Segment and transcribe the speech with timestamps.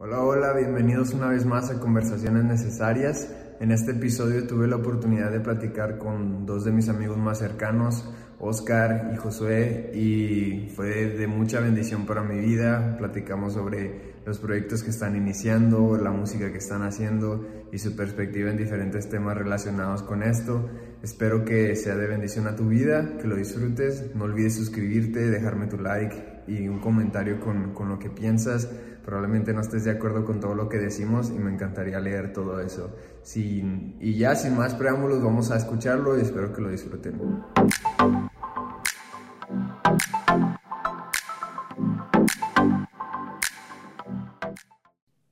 [0.00, 3.34] Hola, hola, bienvenidos una vez más a Conversaciones Necesarias.
[3.58, 8.08] En este episodio tuve la oportunidad de platicar con dos de mis amigos más cercanos,
[8.38, 12.96] Oscar y Josué, y fue de mucha bendición para mi vida.
[12.96, 18.50] Platicamos sobre los proyectos que están iniciando, la música que están haciendo y su perspectiva
[18.50, 20.70] en diferentes temas relacionados con esto.
[21.02, 24.14] Espero que sea de bendición a tu vida, que lo disfrutes.
[24.14, 28.70] No olvides suscribirte, dejarme tu like y un comentario con, con lo que piensas
[29.08, 32.60] probablemente no estés de acuerdo con todo lo que decimos y me encantaría leer todo
[32.60, 32.94] eso.
[33.22, 37.18] Sin, y ya sin más preámbulos vamos a escucharlo y espero que lo disfruten.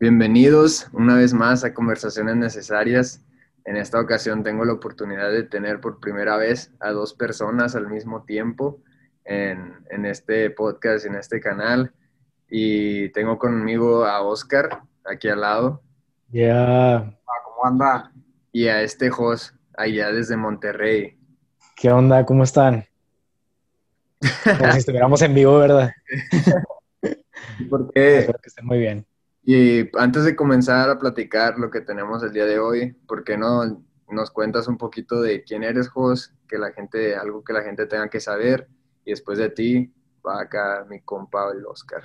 [0.01, 3.27] Bienvenidos una vez más a Conversaciones Necesarias.
[3.67, 7.89] En esta ocasión tengo la oportunidad de tener por primera vez a dos personas al
[7.89, 8.83] mismo tiempo
[9.27, 11.93] en, en este podcast, en este canal.
[12.49, 15.83] Y tengo conmigo a Oscar, aquí al lado.
[16.31, 16.97] Ya.
[16.97, 18.13] Ah, ¿Cómo anda?
[18.53, 21.19] Y a este Jos, allá desde Monterrey.
[21.77, 22.25] ¿Qué onda?
[22.25, 22.85] ¿Cómo están?
[24.59, 25.91] Como si estuviéramos en vivo, ¿verdad?
[27.69, 28.19] ¿Por qué?
[28.21, 29.07] Espero que estén muy bien.
[29.45, 33.37] Y antes de comenzar a platicar lo que tenemos el día de hoy, ¿por qué
[33.37, 36.35] no nos cuentas un poquito de quién eres, Jos?
[36.49, 38.69] Que la gente, algo que la gente tenga que saber.
[39.05, 39.93] Y después de ti,
[40.27, 42.03] va acá mi compa, el Oscar.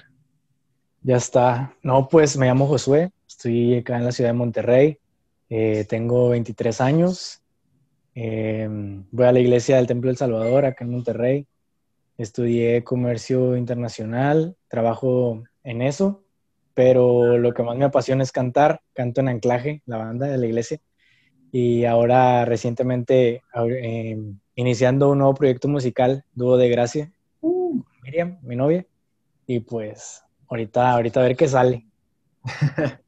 [1.03, 1.75] Ya está.
[1.81, 4.99] No, pues me llamo Josué, estoy acá en la ciudad de Monterrey,
[5.49, 7.41] eh, tengo 23 años,
[8.13, 8.67] eh,
[9.09, 11.47] voy a la iglesia del Templo del Salvador acá en Monterrey,
[12.19, 16.23] estudié comercio internacional, trabajo en eso,
[16.75, 20.45] pero lo que más me apasiona es cantar, canto en Anclaje, la banda de la
[20.45, 20.79] iglesia,
[21.51, 24.19] y ahora recientemente eh,
[24.53, 28.85] iniciando un nuevo proyecto musical, Dúo de Gracia, uh, Miriam, mi novia,
[29.47, 31.87] y pues Ahorita, ahorita a ver qué sale.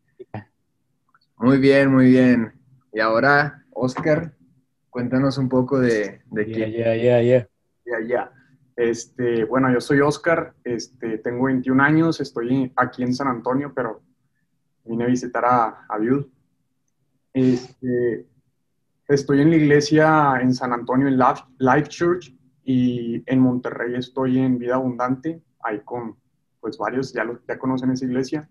[1.36, 2.54] muy bien, muy bien.
[2.94, 4.34] Y ahora, Oscar,
[4.90, 6.72] cuéntanos un poco de, de quién.
[6.72, 7.50] Ya, ya, ya.
[7.86, 8.32] Ya, ya.
[8.78, 14.02] Este, bueno, yo soy Oscar, este, tengo 21 años, estoy aquí en San Antonio, pero
[14.86, 16.00] vine a visitar a, a
[17.34, 18.26] Este,
[19.06, 22.34] estoy en la iglesia en San Antonio, en Life Church,
[22.64, 26.23] y en Monterrey estoy en Vida Abundante, ahí con
[26.64, 28.50] pues varios ya, lo, ya conocen esa iglesia.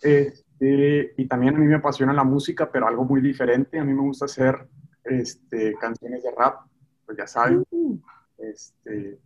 [0.00, 3.76] Este, y también a mí me apasiona la música, pero algo muy diferente.
[3.80, 4.68] A mí me gusta hacer
[5.02, 6.60] este, canciones de rap,
[7.04, 7.64] pues ya saben.
[7.70, 7.98] Uh.
[8.38, 9.18] Este,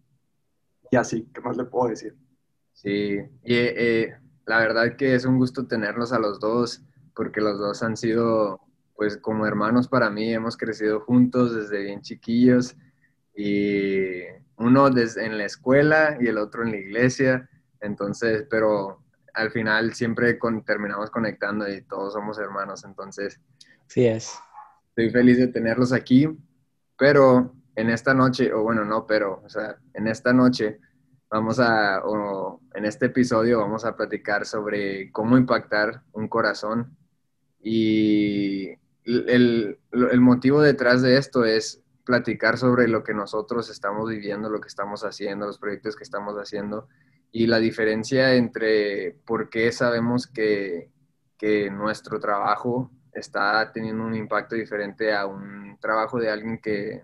[0.91, 2.17] y así, ¿qué más le puedo decir?
[2.73, 4.17] Sí, y eh,
[4.47, 6.83] la verdad que es un gusto tenerlos a los dos,
[7.15, 8.63] porque los dos han sido,
[8.95, 12.75] pues como hermanos para mí, hemos crecido juntos desde bien chiquillos,
[13.35, 14.23] y
[14.57, 17.51] uno desde en la escuela y el otro en la iglesia,
[17.87, 19.03] entonces, pero
[19.35, 23.41] al final siempre terminamos conectando y todos somos hermanos, entonces.
[23.87, 24.35] Sí es.
[24.89, 26.29] Estoy feliz de tenerlos aquí,
[26.99, 30.81] pero en esta noche, o bueno, no, pero, o sea, en esta noche
[31.31, 36.97] vamos a, o en este episodio vamos a platicar sobre cómo impactar un corazón
[37.61, 38.71] y
[39.05, 44.61] el, el motivo detrás de esto es platicar sobre lo que nosotros estamos viviendo, lo
[44.61, 46.89] que estamos haciendo, los proyectos que estamos haciendo
[47.37, 50.91] y la diferencia entre por qué sabemos que,
[51.37, 57.03] que nuestro trabajo está teniendo un impacto diferente a un trabajo de alguien que,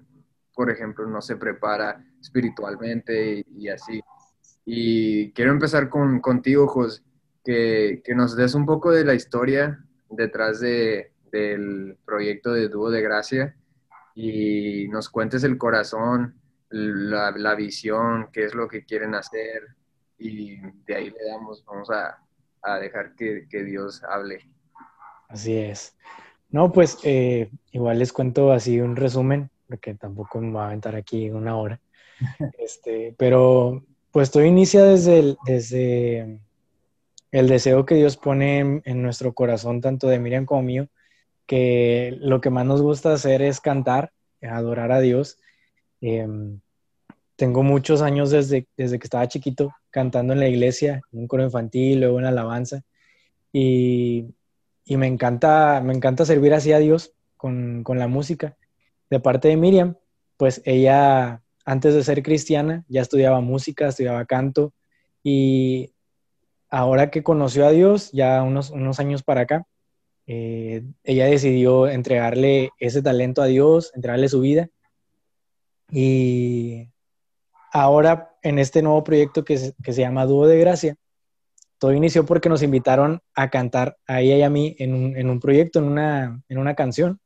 [0.55, 4.01] por ejemplo, no se prepara espiritualmente y, así.
[4.65, 7.05] Y quiero empezar con, contigo, Jos,
[7.45, 12.89] que, que, nos des un poco de la historia detrás de, del proyecto de Dúo
[12.89, 13.55] de Gracia
[14.15, 16.41] y nos cuentes el corazón,
[16.71, 19.77] la, la visión, qué es lo que quieren hacer,
[20.19, 20.57] y
[20.87, 22.19] de ahí le damos, vamos a,
[22.63, 24.41] a dejar que, que, Dios hable.
[25.29, 25.97] Así es.
[26.51, 30.95] No, pues eh, igual les cuento así un resumen, porque tampoco me va a aventar
[30.95, 31.81] aquí una hora.
[32.59, 36.41] este, pero pues todo inicia desde el, desde
[37.31, 40.89] el deseo que Dios pone en, en, nuestro corazón, tanto de Miriam como mío,
[41.47, 44.13] que lo que más nos gusta hacer es cantar,
[44.43, 45.39] adorar a Dios.
[46.01, 46.27] Eh,
[47.37, 52.01] tengo muchos años desde, desde que estaba chiquito cantando en la iglesia, un coro infantil,
[52.01, 52.83] luego en alabanza.
[53.53, 54.35] Y,
[54.85, 58.57] y, me, encanta, me encanta servir así a Dios con, con, la música.
[59.11, 59.97] De parte de Miriam,
[60.39, 64.73] pues ella, antes de ser cristiana, ya estudiaba música, estudiaba canto.
[65.23, 65.93] Y
[66.71, 69.67] ahora que conoció a Dios, ya unos, unos años para acá,
[70.27, 74.71] eh, ella decidió entregarle ese talento a Dios, entregarle su vida.
[75.91, 76.89] Y
[77.73, 80.97] ahora en este nuevo proyecto que se, que se llama Dúo de Gracia,
[81.79, 85.29] todo inició porque nos invitaron a cantar a ella y a mí en un, en
[85.29, 87.19] un proyecto, en una, en una canción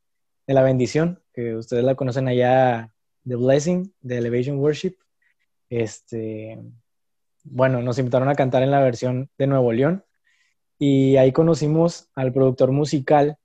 [0.47, 2.91] de la bendición, que ustedes la conocen allá,
[3.27, 4.95] The Blessing, de Elevation Worship.
[5.69, 6.57] Este,
[7.43, 10.03] bueno, nos invitaron a cantar en la versión de Nuevo León
[10.79, 13.37] y ahí conocimos al productor musical.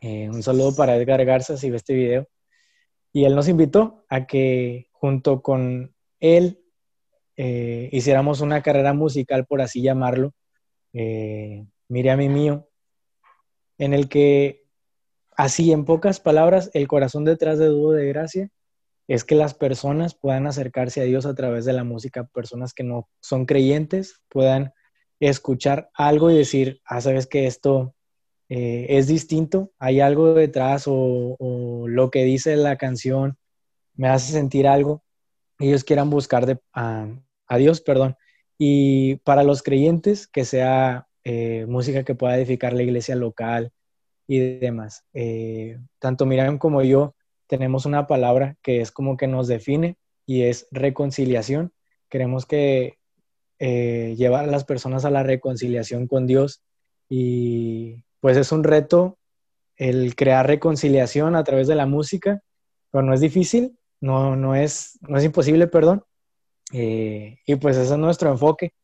[0.00, 2.28] Eh, un saludo para Edgar Garza si ve este video.
[3.12, 5.93] Y él nos invitó a que junto con
[6.24, 6.58] él
[7.36, 10.32] eh, hiciéramos una carrera musical, por así llamarlo,
[10.92, 12.68] eh, Miriam y mío,
[13.78, 14.64] en el que,
[15.36, 18.50] así en pocas palabras, el corazón detrás de Dúo de Gracia
[19.06, 22.84] es que las personas puedan acercarse a Dios a través de la música, personas que
[22.84, 24.72] no son creyentes puedan
[25.20, 27.94] escuchar algo y decir, ah, sabes que esto
[28.48, 33.36] eh, es distinto, hay algo detrás o, lo que dice la canción
[33.94, 35.03] me hace sentir algo
[35.68, 37.08] ellos quieran buscar de, a,
[37.58, 38.16] Dios, perdón.
[38.58, 43.72] Y para los creyentes, que sea eh, música que pueda edificar la iglesia local
[44.26, 45.04] y demás.
[45.12, 47.14] Eh, tanto Miriam como yo
[47.46, 49.96] tenemos una palabra que es como que nos define
[50.26, 51.72] y es reconciliación.
[52.08, 52.98] Queremos que
[53.58, 56.62] eh, llevar a las personas a la reconciliación con Dios
[57.08, 59.18] y pues es un reto
[59.76, 62.42] el crear reconciliación a través de la música,
[62.90, 66.04] pero no es difícil, no, no, es, no es imposible, perdón.
[66.74, 68.74] Eh, y pues ese es nuestro enfoque.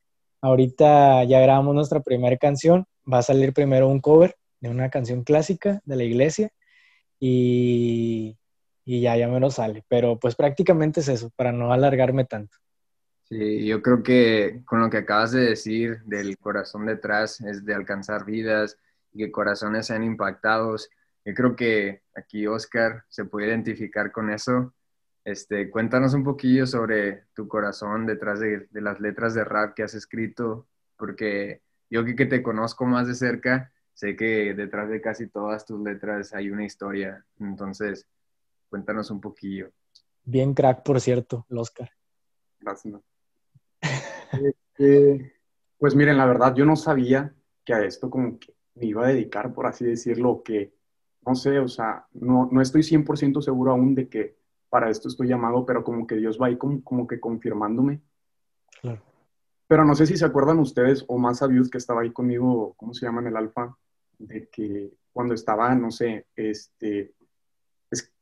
[0.40, 2.86] Ahorita ya grabamos nuestra primera canción.
[3.10, 6.50] Va a salir primero un cover de una canción clásica de la iglesia
[7.18, 8.38] y,
[8.86, 9.84] y ya, ya me lo sale.
[9.88, 12.56] Pero pues prácticamente es eso, para no alargarme tanto.
[13.24, 17.74] Sí, yo creo que con lo que acabas de decir del corazón detrás es de
[17.74, 18.78] alcanzar vidas
[19.12, 20.88] y que corazones sean impactados.
[21.26, 24.72] Yo creo que aquí Oscar se puede identificar con eso
[25.24, 29.94] este, cuéntanos un poquillo sobre tu corazón detrás de, las letras de rap que has
[29.94, 35.28] escrito, porque yo que, que te conozco más de cerca, sé que detrás de casi
[35.28, 37.24] todas tus letras hay una historia.
[37.38, 38.06] Entonces,
[38.68, 39.70] cuéntanos un poquillo.
[40.24, 41.90] Bien crack, por cierto, el Oscar.
[42.60, 43.00] Gracias.
[44.32, 45.34] Este,
[45.76, 47.34] pues miren, la verdad, yo no sabía
[47.64, 50.72] que a esto como que me iba a dedicar, por así decirlo, que,
[51.26, 54.39] no sé, o sea, no, no estoy 100% seguro aún de que
[54.70, 58.00] para esto estoy llamado, pero como que Dios va ahí como, como que confirmándome.
[59.66, 62.94] Pero no sé si se acuerdan ustedes o más sabios que estaba ahí conmigo, ¿cómo
[62.94, 63.76] se llama en el alfa?
[64.18, 67.12] De que cuando estaba, no sé, este,
[67.90, 68.12] es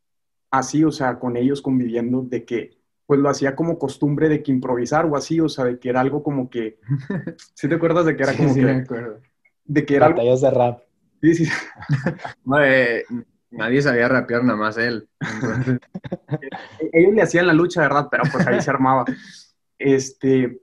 [0.51, 4.53] así, o sea, con ellos conviviendo, de que pues lo hacía como costumbre de que
[4.53, 6.79] improvisar o así, o sea, de que era algo como que,
[7.55, 9.21] ¿sí te acuerdas de que era como sí, que, me acuerdo.
[9.65, 10.83] de que era Batallas de rap.
[11.23, 11.45] Sí, sí.
[12.45, 13.05] No, eh,
[13.51, 15.09] nadie sabía rapear, nada más él.
[15.21, 15.79] Entonces,
[16.93, 18.09] ellos le hacían la lucha, ¿verdad?
[18.11, 19.05] Pero pues ahí se armaba.
[19.79, 20.61] Este,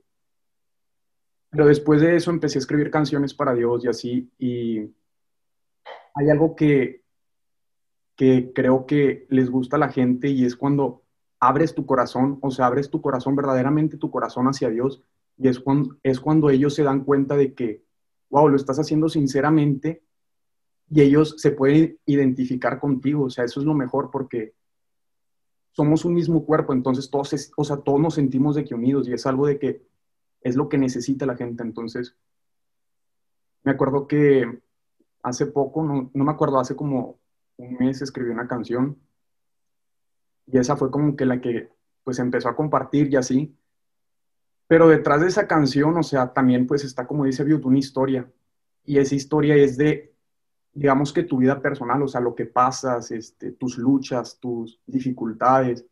[1.50, 4.80] pero después de eso empecé a escribir canciones para Dios y así, y
[6.14, 7.02] hay algo que,
[8.14, 11.02] que creo que les gusta a la gente y es cuando
[11.40, 15.02] abres tu corazón, o sea, abres tu corazón, verdaderamente tu corazón hacia Dios,
[15.38, 17.82] y es cuando, es cuando ellos se dan cuenta de que,
[18.30, 20.02] wow, lo estás haciendo sinceramente
[20.88, 24.54] y ellos se pueden identificar contigo, o sea, eso es lo mejor porque
[25.72, 29.12] somos un mismo cuerpo, entonces todos, o sea, todos nos sentimos de que unidos y
[29.12, 29.82] es algo de que
[30.40, 32.16] es lo que necesita la gente, entonces
[33.64, 34.60] me acuerdo que
[35.22, 37.18] hace poco, no, no me acuerdo, hace como
[37.56, 38.96] un mes escribí una canción
[40.46, 41.68] y esa fue como que la que
[42.04, 43.56] pues empezó a compartir y así,
[44.68, 48.30] pero detrás de esa canción, o sea, también pues está como dice Biot, una historia
[48.84, 50.15] y esa historia es de
[50.76, 55.86] digamos que tu vida personal, o sea, lo que pasas, este, tus luchas, tus dificultades,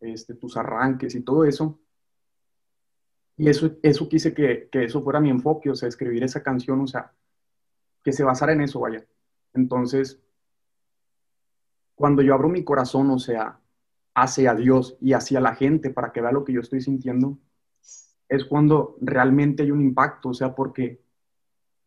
[0.00, 1.80] este, tus arranques y todo eso.
[3.38, 6.82] Y eso, eso quise que, que eso fuera mi enfoque, o sea, escribir esa canción,
[6.82, 7.10] o sea,
[8.04, 9.02] que se basara en eso, vaya.
[9.54, 10.20] Entonces,
[11.94, 13.60] cuando yo abro mi corazón, o sea,
[14.14, 17.38] hacia Dios y hacia la gente para que vea lo que yo estoy sintiendo,
[18.28, 21.00] es cuando realmente hay un impacto, o sea, porque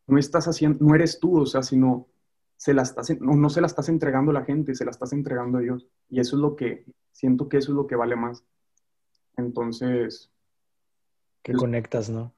[0.08, 2.08] no estás haciendo, no eres tú, o sea, sino
[2.56, 5.12] se la estás, no, no se la estás entregando a la gente, se la estás
[5.12, 5.86] entregando a Dios.
[6.08, 8.44] Y eso es lo que, siento que eso es lo que vale más.
[9.36, 10.30] Entonces...
[11.42, 12.32] Que conectas, ¿no?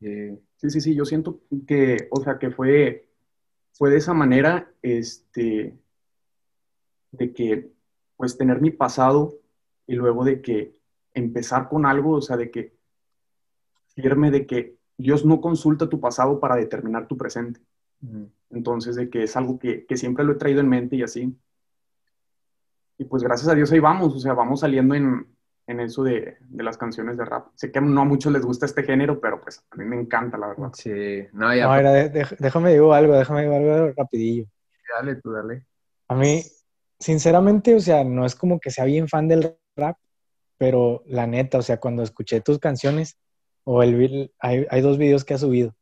[0.00, 3.08] Eh, sí, sí, sí, yo siento que, o sea, que fue,
[3.72, 5.78] fue de esa manera, este,
[7.12, 7.70] de que,
[8.16, 9.38] pues, tener mi pasado
[9.86, 10.76] y luego de que
[11.14, 12.76] empezar con algo, o sea, de que
[13.94, 17.60] firme de que Dios no consulta tu pasado para determinar tu presente.
[18.50, 21.36] Entonces, de que es algo que, que, siempre lo he traído en mente y así.
[22.98, 25.26] Y pues gracias a Dios ahí vamos, o sea, vamos saliendo en,
[25.66, 27.48] en eso de, de, las canciones de rap.
[27.54, 30.38] Sé que no a muchos les gusta este género, pero pues a mí me encanta,
[30.38, 30.70] la verdad.
[30.74, 31.66] Sí, no, ya.
[31.66, 34.46] No, déjame digo algo, déjame digo algo rapidillo.
[34.96, 35.66] Dale, tú dale.
[36.08, 36.42] A mí,
[36.98, 39.96] sinceramente, o sea, no es como que sea bien fan del rap,
[40.56, 43.18] pero la neta, o sea, cuando escuché tus canciones,
[43.64, 45.76] o el hay, hay dos videos que has subido,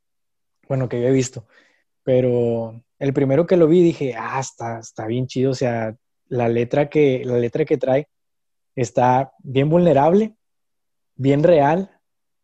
[0.69, 1.47] bueno, que yo he visto,
[2.07, 5.97] pero el primero que lo vi dije, ah, está, está bien chido, o sea,
[6.29, 8.07] la letra que, la letra que trae
[8.77, 10.37] está bien vulnerable,
[11.17, 11.91] bien real,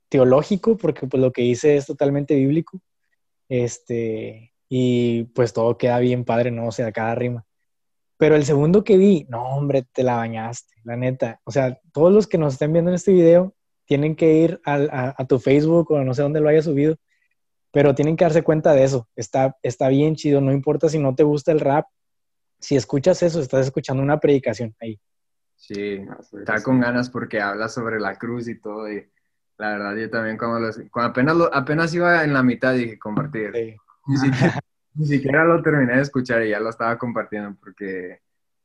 [0.08, 2.80] teológico, porque pues lo que dice es totalmente bíblico,
[3.48, 6.66] este, y pues todo queda bien padre, ¿no?
[6.66, 7.46] O sea, cada rima.
[8.16, 11.40] Pero el segundo que vi, no, hombre, te la bañaste, la neta.
[11.44, 13.54] O sea, todos los que nos estén viendo en este video
[13.84, 16.96] tienen que ir a, a tu Facebook o no sé dónde lo haya subido,
[17.72, 19.08] pero tienen que darse cuenta de eso.
[19.16, 21.86] Está, está bien chido, no importa si no te gusta el rap,
[22.60, 25.00] si escuchas eso, estás escuchando una predicación ahí.
[25.56, 26.04] Sí,
[26.38, 28.90] está con ganas porque habla sobre la cruz y todo.
[28.92, 29.08] Y
[29.58, 33.52] la verdad, yo también cuando, cuando apenas, apenas iba en la mitad dije compartir.
[34.94, 38.20] Ni, siquiera, lo terminé de escuchar y ya lo estaba compartiendo porque,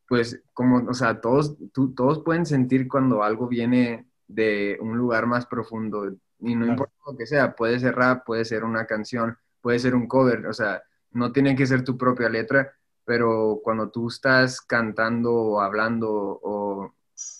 [0.10, 1.56] pues, como, o sea, todos,
[1.96, 7.18] todos pueden sentir cuando algo viene de un lugar más profundo y no importa lo
[7.18, 10.84] que sea, puede ser rap, puede ser una canción, puede ser un cover, o sea,
[11.12, 12.74] no tiene que ser tu propia letra,
[13.06, 16.94] pero cuando tú estás cantando o hablando o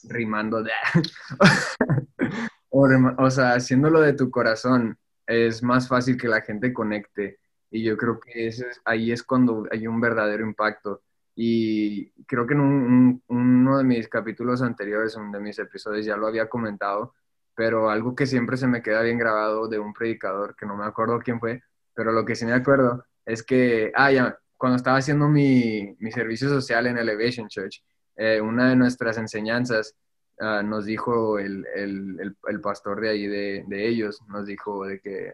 [0.10, 0.64] rimando,
[2.70, 2.88] o,
[3.18, 7.40] o sea, haciéndolo de tu corazón, es más fácil que la gente conecte.
[7.70, 11.02] Y yo creo que ese ahí es cuando hay un verdadero impacto.
[11.36, 16.28] Y creo que en uno de mis capítulos anteriores, uno de mis episodios, ya lo
[16.28, 17.14] había comentado,
[17.58, 20.86] pero algo que siempre se me queda bien grabado de un predicador, que no me
[20.86, 21.64] acuerdo quién fue,
[21.96, 26.12] pero lo que sí me acuerdo es que, ah, ya, cuando estaba haciendo mi, mi
[26.12, 27.84] servicio social en Elevation Church,
[28.16, 29.96] eh, una de nuestras enseñanzas
[30.40, 35.00] uh, nos dijo el, el, el, pastor de ahí de, de, ellos, nos dijo de
[35.00, 35.34] que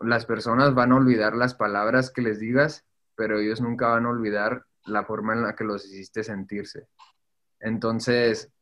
[0.00, 2.84] las personas van a olvidar las palabras que les digas,
[3.14, 6.88] pero ellos nunca van a olvidar la forma en la que los hiciste sentirse.
[7.60, 8.52] Entonces,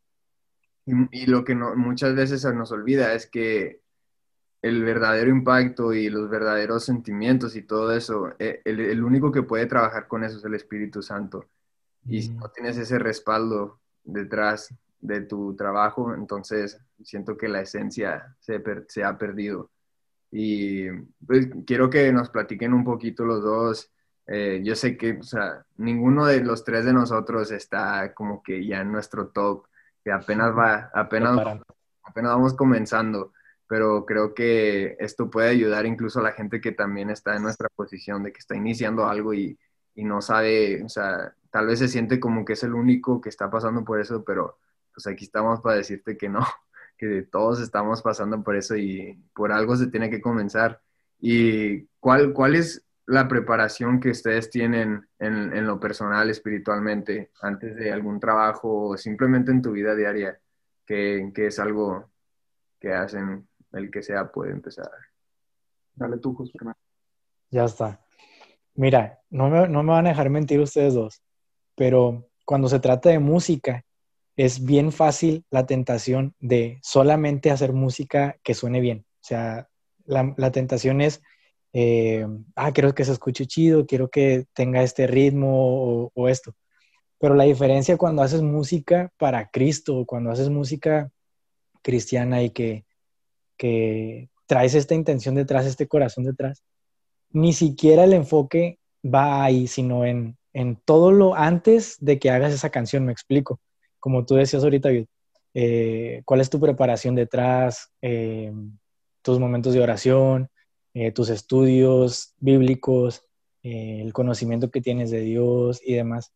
[0.87, 3.85] y, y lo que no, muchas veces se nos olvida es que
[4.65, 9.67] el verdadero impacto y los verdaderos sentimientos y todo eso, eh, el, único que puede
[9.67, 11.51] trabajar con eso es el Espíritu Santo.
[12.07, 18.35] Y si no tienes ese respaldo detrás de tu trabajo, entonces siento que la esencia
[18.41, 19.71] se, se ha perdido.
[20.31, 20.89] Y
[21.27, 23.93] pues, quiero que nos platiquen un poquito los dos.
[24.27, 28.67] Eh, yo sé que, o sea, ninguno de los tres de nosotros está como que
[28.67, 29.67] ya en nuestro top,
[30.05, 31.39] que apenas va, apenas,
[32.05, 33.33] apenas vamos comenzando
[33.67, 37.69] pero creo que esto puede ayudar incluso a la gente que también está en nuestra
[37.75, 39.59] posición, de que está iniciando algo y,
[39.95, 43.29] y, no sabe, o sea, tal vez se siente como que es el único que
[43.31, 44.59] está pasando por eso, pero
[44.93, 46.41] pues aquí estamos para decirte que no,
[46.99, 50.81] que todos estamos pasando por eso y por algo se tiene que comenzar.
[51.21, 57.77] ¿Y cuál, cuál es la preparación que ustedes tienen en, en lo personal, espiritualmente, antes
[57.77, 60.39] de algún trabajo o simplemente en tu vida diaria,
[60.87, 62.11] que, que es algo
[62.81, 64.91] que hacen el que sea puede empezar.
[65.95, 66.53] Dale tú, José
[67.51, 68.01] Ya está.
[68.75, 71.23] Mira, no me, no me van a dejar mentir ustedes dos,
[71.75, 73.85] pero cuando se trata de música,
[74.37, 79.07] es bien fácil la tentación de solamente hacer música que suene bien.
[79.21, 79.69] O sea,
[80.05, 81.23] la, la tentación es,
[81.75, 82.27] eh,
[82.57, 86.55] ah, quiero que se escuche chido, quiero que tenga este ritmo o, o, esto.
[87.21, 91.11] Pero la diferencia cuando haces música para Cristo, cuando haces música
[91.83, 92.87] cristiana y que
[93.57, 96.63] que traes esta intención detrás, este corazón detrás,
[97.31, 102.53] ni siquiera el enfoque va ahí, sino en, en todo lo antes de que hagas
[102.53, 103.61] esa canción, me explico.
[103.99, 104.91] Como tú decías ahorita,
[105.55, 107.91] eh, ¿cuál es tu preparación detrás?
[108.03, 108.53] Eh,
[109.23, 110.51] tus momentos de oración,
[110.95, 113.25] eh, tus estudios bíblicos,
[113.63, 116.33] el conocimiento que tienes de Dios y demás.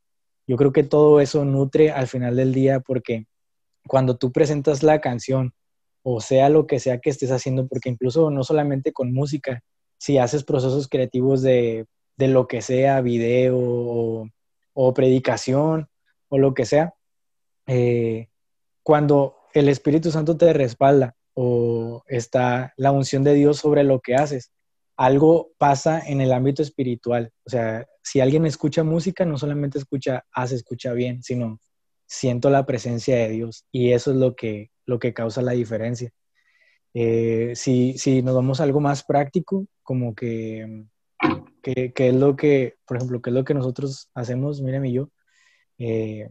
[0.46, 3.26] Yo creo que todo eso nutre al final del día porque
[3.86, 5.52] cuando tú presentas la canción
[6.02, 9.62] o sea lo que sea que estés haciendo, porque incluso no solamente con música,
[9.98, 11.86] si haces procesos creativos de,
[12.16, 15.88] de lo que sea, video o, predicación
[16.28, 16.94] o lo que sea,
[17.66, 18.28] eh,
[18.82, 24.16] cuando el Espíritu Santo te respalda o está la unción de Dios sobre lo que
[24.16, 24.50] haces,
[24.96, 27.30] algo pasa en el ámbito espiritual.
[27.46, 31.60] O sea, si alguien escucha música, no solamente escucha, hace, escucha bien, sino
[32.06, 33.64] siento la presencia de Dios.
[33.70, 36.10] Y eso es lo que, lo que causa la diferencia.
[36.92, 40.86] Eh, si, si, nos vamos a algo más práctico, como que,
[41.62, 45.10] que, es lo que, por ejemplo, que es lo que nosotros hacemos, Miriam y yo,
[45.78, 46.28] eh,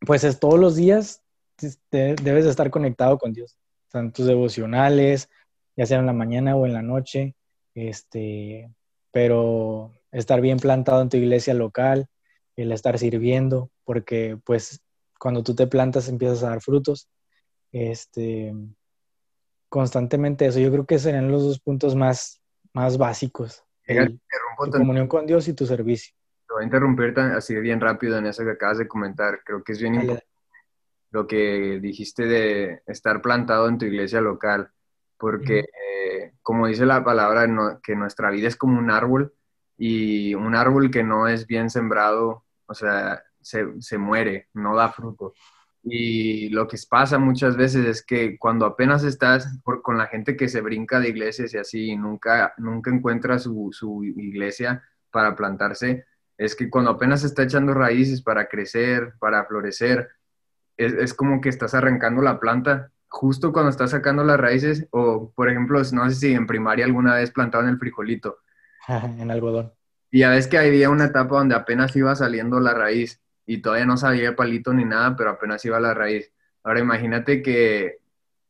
[0.00, 1.22] pues es todos los días
[1.90, 3.58] debes estar conectado con Dios,
[3.90, 5.28] Están tus devocionales,
[5.74, 7.34] ya sea en la mañana o en la noche,
[7.74, 8.72] este,
[9.10, 12.06] pero estar bien plantado en tu iglesia local,
[12.54, 14.80] el estar sirviendo, porque pues
[15.18, 17.08] cuando tú te plantas empiezas a dar frutos,
[17.72, 18.54] este,
[19.68, 22.40] constantemente eso, yo creo que serían los dos puntos más,
[22.72, 26.14] más básicos, tu comunión con Dios y tu servicio.
[26.46, 29.72] Te voy a interrumpir así bien rápido en eso que acabas de comentar, creo que
[29.72, 30.29] es bien importante
[31.10, 34.70] lo que dijiste de estar plantado en tu iglesia local,
[35.18, 37.46] porque eh, como dice la palabra,
[37.82, 39.34] que nuestra vida es como un árbol
[39.76, 44.90] y un árbol que no es bien sembrado, o sea, se, se muere, no da
[44.90, 45.34] fruto.
[45.82, 49.48] Y lo que pasa muchas veces es que cuando apenas estás
[49.82, 54.04] con la gente que se brinca de iglesias y así, nunca, nunca encuentra su, su
[54.04, 56.04] iglesia para plantarse,
[56.36, 60.08] es que cuando apenas está echando raíces para crecer, para florecer,
[60.80, 65.50] es, como que estás arrancando la planta justo cuando estás sacando las raíces, o por
[65.50, 68.38] ejemplo, no sé si en primaria alguna vez plantado en el frijolito.
[68.88, 69.72] en algodón.
[70.10, 73.86] Y ya ves que había una etapa donde apenas iba saliendo la raíz y todavía
[73.86, 76.32] no sabía el palito ni nada, pero apenas iba la raíz.
[76.62, 77.98] Ahora imagínate que,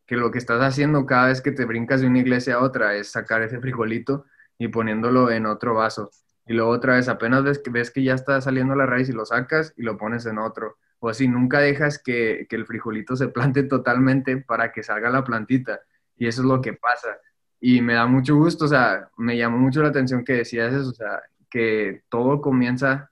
[0.07, 2.95] que lo que estás haciendo cada vez que te brincas de una iglesia a otra
[2.95, 4.27] es sacar ese frijolito
[4.59, 6.11] y poniéndolo en otro vaso.
[6.47, 9.13] Y luego otra vez apenas ves que, ves que ya está saliendo la raíz y
[9.13, 13.29] lo sacas y lo pones en otro o así, nunca dejas que, el frijolito se
[13.29, 15.81] plante totalmente para que salga la plantita.
[16.17, 17.19] Y eso es lo que pasa.
[17.59, 20.91] Y me da mucho gusto, o sea, me llamó mucho la atención que decías eso,
[20.91, 23.11] o sea, que todo comienza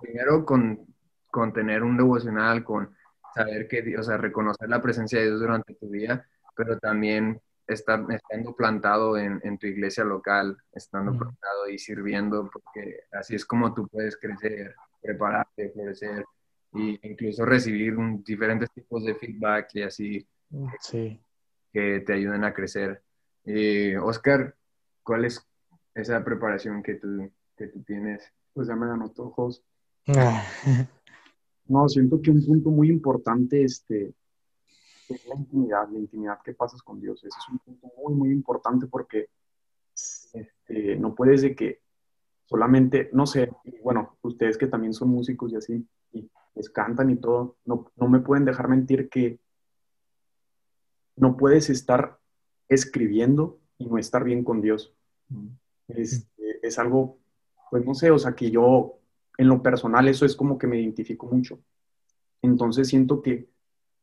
[0.00, 0.86] primero con,
[1.30, 2.94] con tener un devocional, con
[3.34, 8.04] saber que, o sea, reconocer la presencia de Dios durante tu vida, pero también estar,
[8.10, 13.74] estando plantado en, en tu iglesia local, estando plantado y sirviendo, porque así es como
[13.74, 16.24] tú puedes crecer, prepararte, florecer,
[16.76, 20.28] y incluso recibir diferentes tipos de feedback y así
[20.80, 21.20] sí.
[21.72, 23.02] que te ayuden a crecer.
[23.44, 24.54] Eh, Oscar,
[25.02, 25.44] ¿cuál es
[25.94, 28.32] esa preparación que tú, que tú tienes?
[28.52, 29.62] Pues ya me anotó, ojos.
[30.08, 30.44] Ah.
[31.66, 34.14] no, siento que un punto muy importante este,
[35.08, 37.18] es la intimidad, la intimidad que pasas con Dios.
[37.18, 39.28] Ese es un punto muy, muy importante porque
[39.94, 41.80] este, no puedes de que
[42.46, 43.50] solamente, no sé,
[43.82, 48.08] bueno, ustedes que también son músicos y así, y les cantan y todo, no, no
[48.08, 49.38] me pueden dejar mentir que
[51.14, 52.18] no puedes estar
[52.68, 54.92] escribiendo y no estar bien con Dios.
[55.88, 56.26] Es,
[56.62, 57.18] es, algo,
[57.70, 58.98] pues no sé, o sea, que yo
[59.38, 61.60] en lo personal eso es como que me identifico mucho.
[62.42, 63.48] Entonces siento que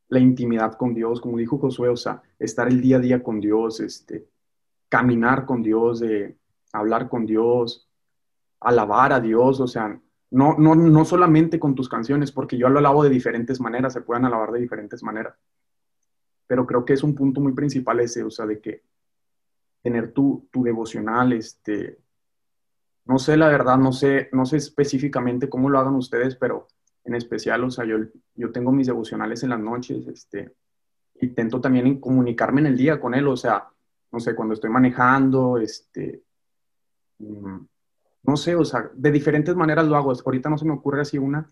[0.09, 3.39] la intimidad con Dios, como dijo Josué, o sea, estar el día a día con
[3.39, 4.27] Dios, este,
[4.89, 6.37] caminar con Dios, de
[6.71, 7.89] hablar con Dios,
[8.59, 9.99] alabar a Dios, o sea,
[10.33, 14.01] no, no, no solamente con tus canciones, porque yo lo alabo de diferentes maneras, se
[14.01, 15.35] pueden alabar de diferentes maneras.
[16.47, 18.81] Pero creo que es un punto muy principal ese, o sea, de que
[19.83, 21.99] tener tu, tu devocional, este,
[23.05, 26.67] no sé la verdad, no sé, no sé específicamente cómo lo hagan ustedes, pero
[27.03, 27.97] en especial, o sea, yo,
[28.33, 30.51] yo tengo mis devocionales en las noches, este,
[31.21, 33.67] intento también comunicarme en el día con él, o sea,
[34.11, 36.23] no sé, cuando estoy manejando, este,
[37.19, 37.57] mm,
[38.23, 40.13] no sé, o sea, de diferentes maneras lo hago.
[40.13, 41.49] Ahorita no se me ocurre así una,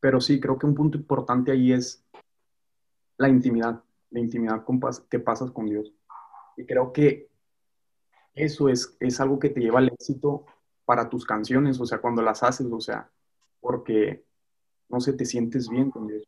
[0.00, 2.04] pero sí, creo que un punto importante ahí es
[3.16, 4.64] la intimidad, la intimidad
[5.10, 5.92] que pasas con Dios.
[6.56, 7.28] Y creo que
[8.34, 10.46] eso es, es algo que te lleva al éxito
[10.84, 13.10] para tus canciones, o sea, cuando las haces, o sea,
[13.60, 14.24] porque,
[14.88, 16.22] no sé, te sientes bien con Dios.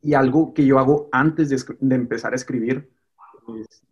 [0.00, 2.90] Y algo que yo hago antes de, empezar a escribir
[3.58, 3.82] es,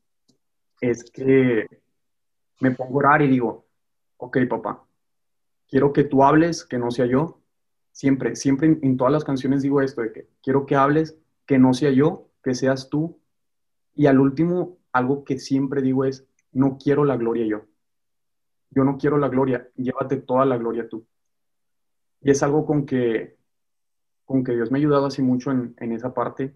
[0.81, 1.67] es que
[2.61, 3.62] me pongo a orar y digo,
[4.23, 4.87] ok, papá,
[5.69, 7.41] quiero que tú hables, que no sea yo.
[7.91, 11.75] Siempre, siempre en, todas las canciones digo esto, de que quiero que hables, que no
[11.75, 13.21] sea yo, que seas tú.
[13.95, 17.67] Y al último, algo que siempre digo es, no quiero la gloria yo.
[18.71, 21.05] Yo no quiero la gloria, llévate toda la gloria tú.
[22.21, 23.37] Y es algo con que,
[24.25, 26.55] con que Dios me ha ayudado así mucho en, esa parte.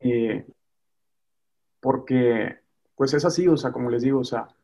[0.00, 0.46] Eh,
[1.80, 2.58] porque,
[2.94, 4.54] pues es así, o sea, como les digo, o sea,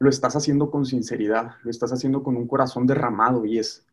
[0.00, 3.86] lo estás haciendo con sinceridad, lo estás haciendo con un corazón derramado y es,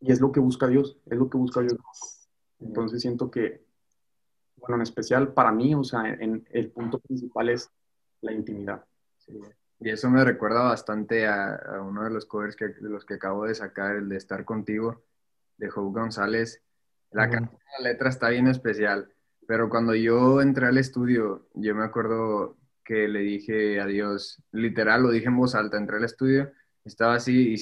[0.00, 1.76] y es lo que busca Dios, es lo que busca Dios.
[2.58, 3.62] Entonces siento que,
[4.56, 7.70] bueno, en especial para mí, o sea, en, el punto principal es
[8.22, 8.84] la intimidad.
[9.78, 13.44] Y eso me recuerda bastante a, uno de los covers que, de los que acabo
[13.44, 15.04] de sacar, el de Estar Contigo,
[15.58, 16.62] de Joe González.
[17.10, 17.50] La, la
[17.82, 19.12] letra está bien especial,
[19.46, 22.57] pero cuando yo entré al estudio, yo me acuerdo
[22.88, 26.50] que le dije adiós, literal, lo dije en voz alta, entré al estudio,
[26.86, 27.56] estaba así y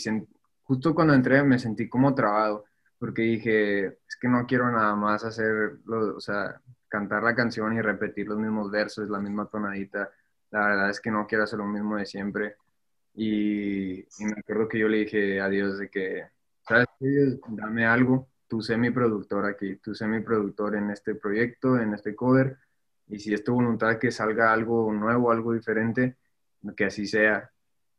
[0.62, 2.64] justo cuando entré me sentí como trabado,
[2.96, 7.80] porque dije, es que no quiero nada más hacer, o sea, cantar la canción y
[7.80, 10.08] repetir los mismos versos, la misma tonadita.
[10.52, 12.54] La verdad es que no quiero hacer lo mismo de siempre.
[13.14, 16.22] Y, me acuerdo que yo le dije a Dios de que,
[16.68, 16.86] ¿sabes?
[17.48, 21.94] Dame algo, tú sé mi productor aquí, tú sé mi productor en este proyecto, en
[21.94, 22.58] este cover,
[23.08, 26.16] y si es tu voluntad que salga algo nuevo, algo diferente,
[26.76, 27.50] que así sea.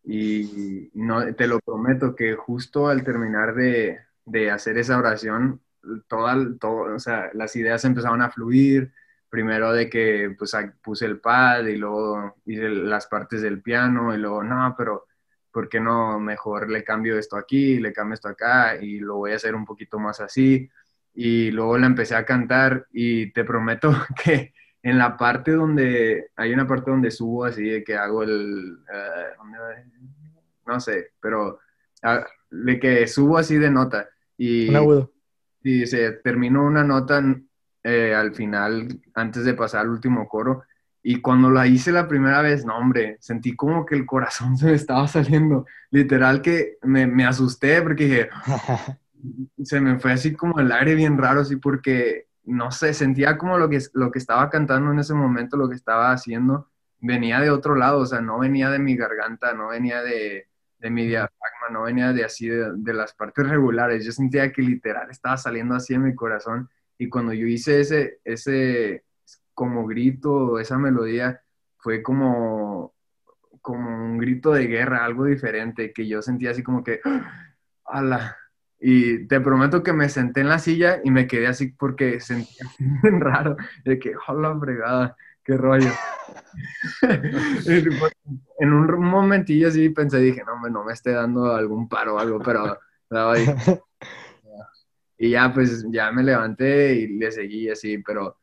[0.04, 5.62] Y no, te lo prometo que justo al terminar de, de hacer esa oración,
[6.08, 8.92] toda, todo, o sea, las ideas empezaron a fluir,
[9.30, 14.18] primero de que pues puse el pad y luego hice las partes del piano y
[14.18, 15.06] luego, no, pero
[15.52, 19.32] ¿por qué no mejor le cambio esto aquí, le cambio esto acá y lo voy
[19.32, 20.70] a hacer un poquito más así?
[21.14, 23.92] Y luego la empecé a cantar y te prometo
[24.24, 24.54] que
[24.90, 29.44] en la parte donde, hay una parte donde subo así de que hago el, uh,
[30.66, 31.60] no sé, pero
[32.04, 35.12] uh, de que subo así de nota y, Un agudo.
[35.62, 37.22] y se terminó una nota
[37.84, 40.64] eh, al final, antes de pasar al último coro,
[41.04, 44.66] y cuando la hice la primera vez, no, hombre, sentí como que el corazón se
[44.66, 45.66] me estaba saliendo.
[45.90, 48.30] Literal que me, me asusté porque dije,
[49.64, 53.58] se me fue así como el aire bien raro, así porque, no sé, sentía como
[53.58, 57.52] lo que, lo que estaba cantando en ese momento, lo que estaba haciendo, venía de
[57.52, 60.48] otro lado, o sea, no venía de mi garganta, no venía de,
[60.80, 64.06] de mi diafragma, no venía de así, de, de las partes regulares.
[64.06, 66.70] Yo sentía que literal estaba saliendo así en mi corazón.
[66.98, 69.04] Y cuando yo hice ese, ese,
[69.54, 71.42] como grito, esa melodía,
[71.78, 72.96] fue como,
[73.62, 77.02] como un grito de guerra, algo diferente, que yo sentía así como que,
[77.86, 78.38] ¡ala!
[78.80, 82.66] Y te prometo que me senté en la silla y me quedé así porque sentía
[82.80, 85.16] bien raro, de que, ¡hola fregada!
[85.44, 85.90] ¡Qué rollo!
[88.60, 92.40] en un momentillo así pensé, dije, no, no me esté dando algún paro o algo,
[92.40, 92.78] pero
[93.10, 93.46] ahí.
[95.20, 98.38] Y ya, pues, ya me levanté y le seguí así, pero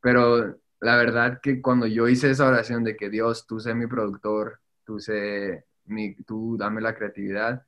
[0.00, 3.86] pero la verdad que cuando yo hice esa oración de que Dios, tú sé mi
[3.86, 7.66] productor, tú sé mi, tú dame la creatividad,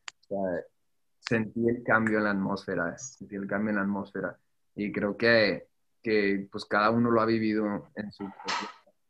[1.21, 4.37] sentí el cambio en la atmósfera, sentí el cambio en la atmósfera.
[4.75, 5.69] Y creo que,
[6.03, 8.29] que pues cada uno lo ha vivido en su,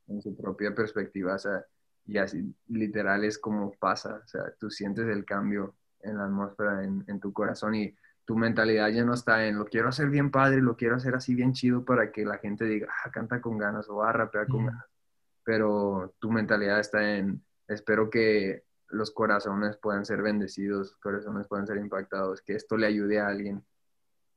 [0.08, 1.64] en su propia perspectiva, o sea,
[2.06, 6.82] y así literal es como pasa, o sea, tú sientes el cambio en la atmósfera,
[6.82, 7.94] en, en tu corazón y
[8.24, 11.34] tu mentalidad ya no está en lo quiero hacer bien padre, lo quiero hacer así
[11.34, 14.46] bien chido para que la gente diga, ah, canta con ganas o va a rapear
[14.46, 14.86] con ganas.
[15.44, 21.78] Pero tu mentalidad está en, espero que los corazones puedan ser bendecidos, corazones puedan ser
[21.78, 23.64] impactados, que esto le ayude a alguien.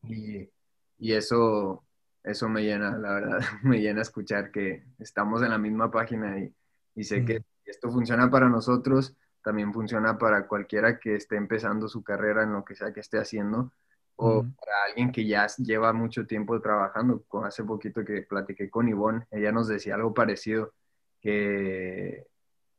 [0.03, 0.49] Y,
[0.97, 1.83] y eso,
[2.23, 6.53] eso me llena, la verdad, me llena escuchar que estamos en la misma página y,
[6.95, 12.03] y sé que esto funciona para nosotros, también funciona para cualquiera que esté empezando su
[12.03, 13.71] carrera en lo que sea que esté haciendo
[14.15, 17.23] o para alguien que ya lleva mucho tiempo trabajando.
[17.43, 20.73] Hace poquito que platiqué con Ivonne, ella nos decía algo parecido,
[21.19, 22.27] que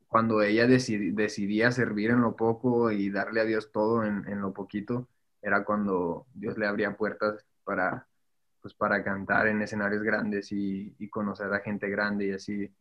[0.07, 5.07] cuando ella decidía servir en lo poco y darle a Dios todo en, lo poquito,
[5.41, 8.07] era cuando Dios le abría puertas para,
[8.61, 12.71] pues, para cantar en escenarios grandes y, conocer a gente grande y así.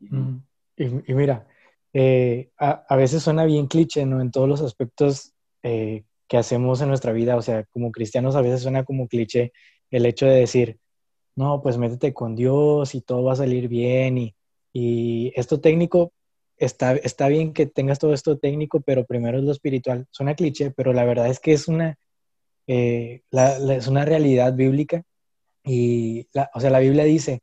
[0.00, 1.46] Y, mira,
[1.92, 4.20] eh, a, veces suena bien cliché, ¿no?
[4.20, 8.40] En todos los aspectos eh, que hacemos en nuestra vida, o sea, como cristianos a
[8.40, 9.52] veces suena como cliché
[9.90, 10.78] el hecho de decir,
[11.36, 14.34] no, pues métete con Dios y todo va a salir bien y,
[14.72, 16.12] y esto técnico,
[16.64, 20.06] está, está bien que tengas todo esto técnico, pero primero es lo espiritual.
[20.10, 21.98] Suena cliché, pero la verdad es que es una,
[22.66, 25.02] eh, es una realidad bíblica
[25.64, 27.42] y, la, o sea, la Biblia dice,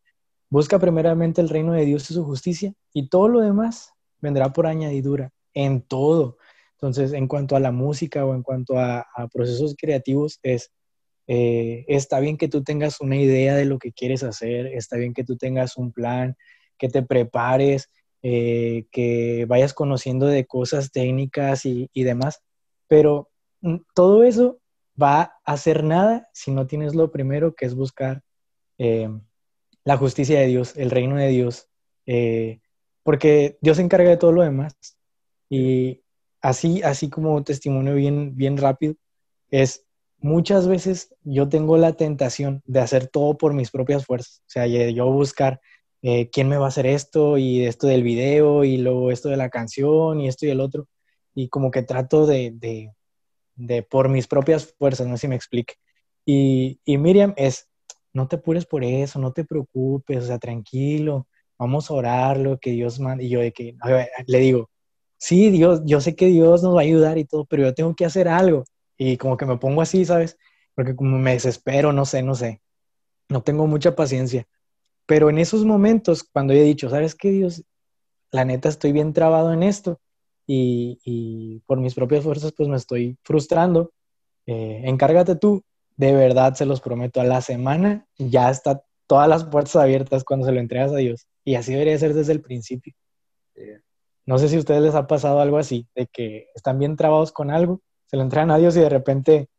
[0.49, 4.67] busca primeramente el reino de Dios y su justicia y todo lo demás vendrá por
[4.67, 6.37] añadidura en todo.
[6.73, 10.71] Entonces, en cuanto a la música o en cuanto a, procesos creativos, es,
[11.27, 15.13] eh, está bien que tú tengas una idea de lo que quieres hacer, está bien
[15.13, 16.37] que tú tengas un plan,
[16.77, 17.89] que te prepares,
[18.23, 22.41] eh, que vayas conociendo de cosas técnicas y, demás,
[22.87, 23.29] pero
[23.61, 24.59] mm, todo eso
[25.01, 28.23] va a hacer nada si no tienes lo primero que es buscar
[28.77, 29.09] eh,
[29.83, 31.67] la justicia de Dios, el reino de Dios,
[33.03, 34.75] porque Dios se encarga de todo lo demás.
[35.49, 36.01] Y
[36.41, 38.95] así, así como testimonio bien, bien rápido,
[39.49, 39.85] es
[40.19, 44.41] muchas veces yo tengo la tentación de hacer todo por mis propias fuerzas.
[44.41, 45.61] O sea, yo buscar
[46.01, 49.37] eh, quién me va a hacer esto y esto del video y luego esto de
[49.37, 50.87] la canción y esto y el otro.
[51.35, 52.91] Y como que trato de, de,
[53.55, 55.75] de por mis propias fuerzas, no sé si me explique.
[56.25, 57.69] Y, y Miriam es,
[58.13, 62.71] no te apures por eso, no te preocupes, o sea, tranquilo, vamos a orarlo, que
[62.71, 63.23] Dios manda.
[63.23, 63.75] Y yo de que,
[64.27, 64.69] le digo,
[65.17, 67.95] sí, Dios, yo sé que Dios nos va a ayudar y todo, pero yo tengo
[67.95, 68.65] que hacer algo.
[68.97, 70.37] Y como que me pongo así, ¿sabes?
[70.79, 72.61] porque como me desespero, no sé, no sé,
[73.27, 74.47] no tengo mucha paciencia.
[75.09, 77.63] Pero en esos momentos, cuando he dicho, ¿sabes qué, Dios?
[78.29, 79.99] La neta estoy bien trabado en esto
[80.45, 83.91] y, por mis propias fuerzas pues me estoy frustrando.
[84.45, 85.63] Eh, encárgate tú,
[85.97, 90.45] de verdad se los prometo, a la semana ya está todas las puertas abiertas cuando
[90.45, 91.25] se lo entregas a Dios.
[91.43, 92.93] Y así debería ser desde el principio.
[94.27, 97.31] No sé si a ustedes les ha pasado algo así, de que están bien trabados
[97.31, 99.49] con algo, se lo entregan a Dios y de repente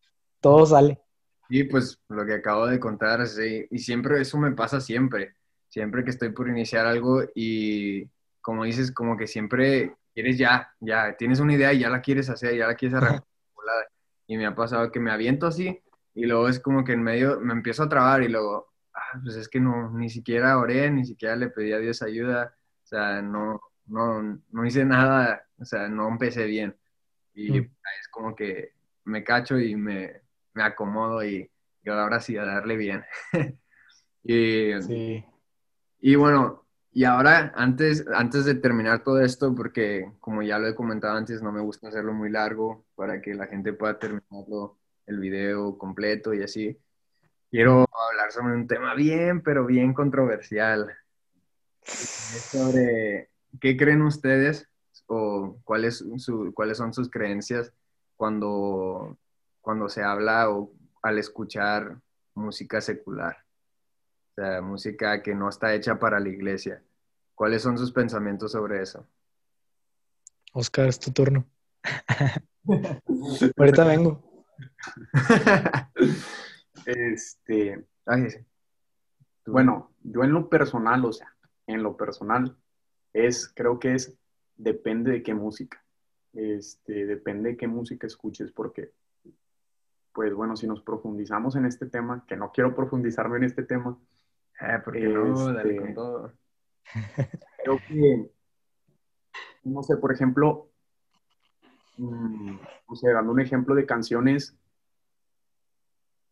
[0.41, 1.01] todo sale.
[1.49, 5.35] Sí, pues lo que acabo de contar, sí, y siempre eso me pasa siempre,
[5.71, 8.07] siempre que estoy por iniciar algo y
[8.43, 12.29] como dices, como que siempre quieres ya, ya, tienes una idea y ya la quieres
[12.29, 13.25] hacer, ya la quieres arrancar.
[14.27, 15.81] y me ha pasado que me aviento así
[16.15, 19.37] y luego es como que en medio me empiezo a trabar y luego, ah, pues
[19.37, 22.55] es que no, ni siquiera oré, ni siquiera le pedí a Dios ayuda,
[22.85, 26.77] o sea, no, no, no hice nada, o sea, no empecé bien.
[27.35, 27.71] Y mm.
[28.01, 28.73] es como que
[29.05, 30.21] me cacho y me,
[30.55, 31.51] me acomodo y,
[31.87, 33.05] ahora sí a darle bien.
[34.23, 35.25] y, sí.
[36.01, 40.75] Y bueno, y ahora antes, antes de terminar todo esto, porque como ya lo he
[40.75, 45.19] comentado antes, no me gusta hacerlo muy largo para que la gente pueda terminarlo el
[45.21, 46.79] video completo y así.
[47.51, 50.97] Quiero hablar sobre un tema bien, pero bien controversial.
[51.83, 54.69] sobre qué creen ustedes
[55.07, 56.05] o cuáles,
[56.55, 57.73] cuáles son sus creencias
[58.17, 59.17] cuando,
[59.61, 62.01] cuando se habla o al escuchar
[62.35, 63.45] música secular,
[64.31, 66.83] o sea, música que no está hecha para la iglesia.
[67.35, 69.07] ¿Cuáles son sus pensamientos sobre eso?
[70.53, 71.47] Oscar, es tu turno.
[73.57, 74.45] Ahorita vengo.
[76.87, 77.85] este,
[79.47, 81.35] bueno, yo en lo personal, o sea,
[81.66, 82.57] en lo personal,
[83.12, 84.16] es, creo que es,
[84.57, 85.85] depende de qué música.
[86.33, 88.93] Este, depende de qué música escuches, porque,
[90.12, 93.99] pues bueno, si nos profundizamos en este tema, que no quiero profundizarme en este tema,
[94.61, 96.33] eh, porque no, dale con este, todo.
[97.62, 98.31] Creo que,
[99.64, 100.70] no sé, por ejemplo,
[101.96, 104.57] mm, o sea, dando un ejemplo de canciones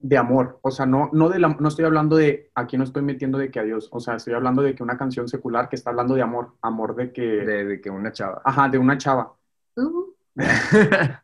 [0.00, 3.02] de amor, o sea, no, no, de la, no estoy hablando de, aquí no estoy
[3.02, 5.90] metiendo de que adiós, o sea, estoy hablando de que una canción secular que está
[5.90, 7.22] hablando de amor, amor de que...
[7.22, 8.40] De, que una chava.
[8.44, 9.34] Ajá, de una chava.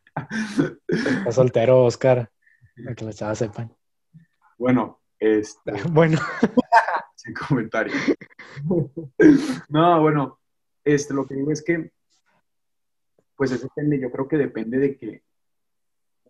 [0.88, 2.30] Está soltero, Oscar,
[2.82, 3.72] para que las chavas sepan.
[4.58, 5.72] Bueno, este...
[5.92, 6.18] Bueno.
[7.16, 7.94] Sin comentario.
[9.68, 10.38] no, bueno,
[10.84, 11.90] este, lo que digo es que,
[13.34, 15.22] pues eso depende, yo creo que depende de que,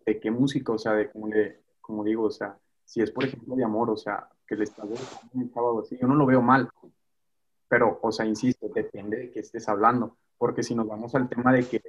[0.05, 3.25] de qué música, o sea, de cómo le como digo, o sea, si es por
[3.25, 4.85] ejemplo de amor, o sea, que le estás
[5.33, 6.67] un sábado así, yo no lo veo mal,
[7.67, 11.53] pero, o sea, insisto, depende de qué estés hablando, porque si nos vamos al tema
[11.53, 11.81] de que,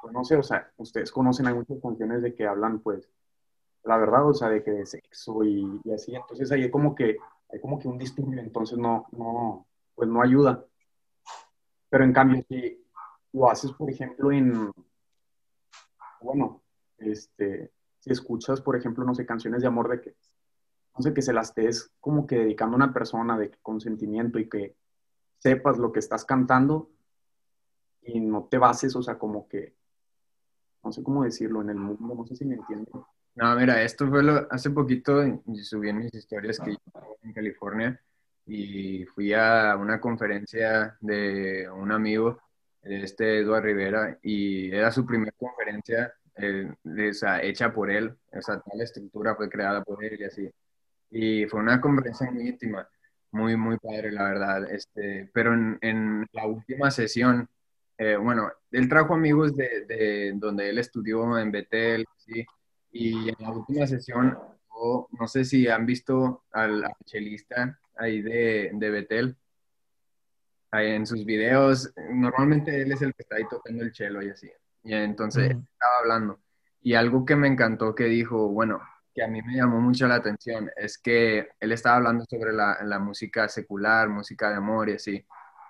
[0.00, 3.08] pues, no sé, o sea, ustedes conocen, hay muchas canciones de que hablan, pues,
[3.86, 7.16] la verdad, o sea, de que de sexo y, así, entonces ahí hay como que,
[7.50, 10.64] hay como que un disturbio, entonces no, no, pues no ayuda.
[11.88, 12.84] Pero en cambio, si
[13.32, 14.72] lo haces, por ejemplo, en,
[16.20, 16.62] bueno,
[16.98, 17.70] este,
[18.00, 20.16] si escuchas, por ejemplo, no sé, canciones de amor de que,
[20.96, 24.48] no sé, que se las estés como que dedicando a una persona de consentimiento y
[24.48, 24.74] que
[25.38, 26.90] sepas lo que estás cantando
[28.02, 29.76] y no te bases, o sea, como que,
[30.82, 32.94] no sé cómo decirlo, en el mundo, no sé si me entiendes.
[33.36, 35.22] No, mira, esto fue lo, hace poquito,
[35.62, 38.00] subí en mis historias que yo en California
[38.46, 42.40] y fui a una conferencia de un amigo,
[42.82, 46.72] este Eduardo Rivera, y era su primera conferencia eh,
[47.42, 50.50] hecha por él, o sea, toda la estructura fue creada por él y así.
[51.10, 52.88] Y fue una conversación muy íntima,
[53.32, 54.70] muy, muy padre, la verdad.
[54.70, 57.48] Este, pero en, en la última sesión,
[57.98, 62.46] eh, bueno, él trajo amigos de, de, donde él estudió en Betel, ¿sí?
[62.92, 64.38] Y en la última sesión,
[65.18, 69.36] no sé si han visto al, chelista ahí de, de Betel,
[70.70, 74.30] ahí en sus videos, normalmente él es el que está ahí tocando el chelo y
[74.30, 74.50] así.
[74.82, 76.40] Y entonces estaba hablando.
[76.82, 78.80] Y algo que me encantó que dijo, bueno,
[79.14, 82.78] que a mí me llamó mucho la atención, es que él estaba hablando sobre la,
[82.84, 85.26] la música secular, música de amor y así.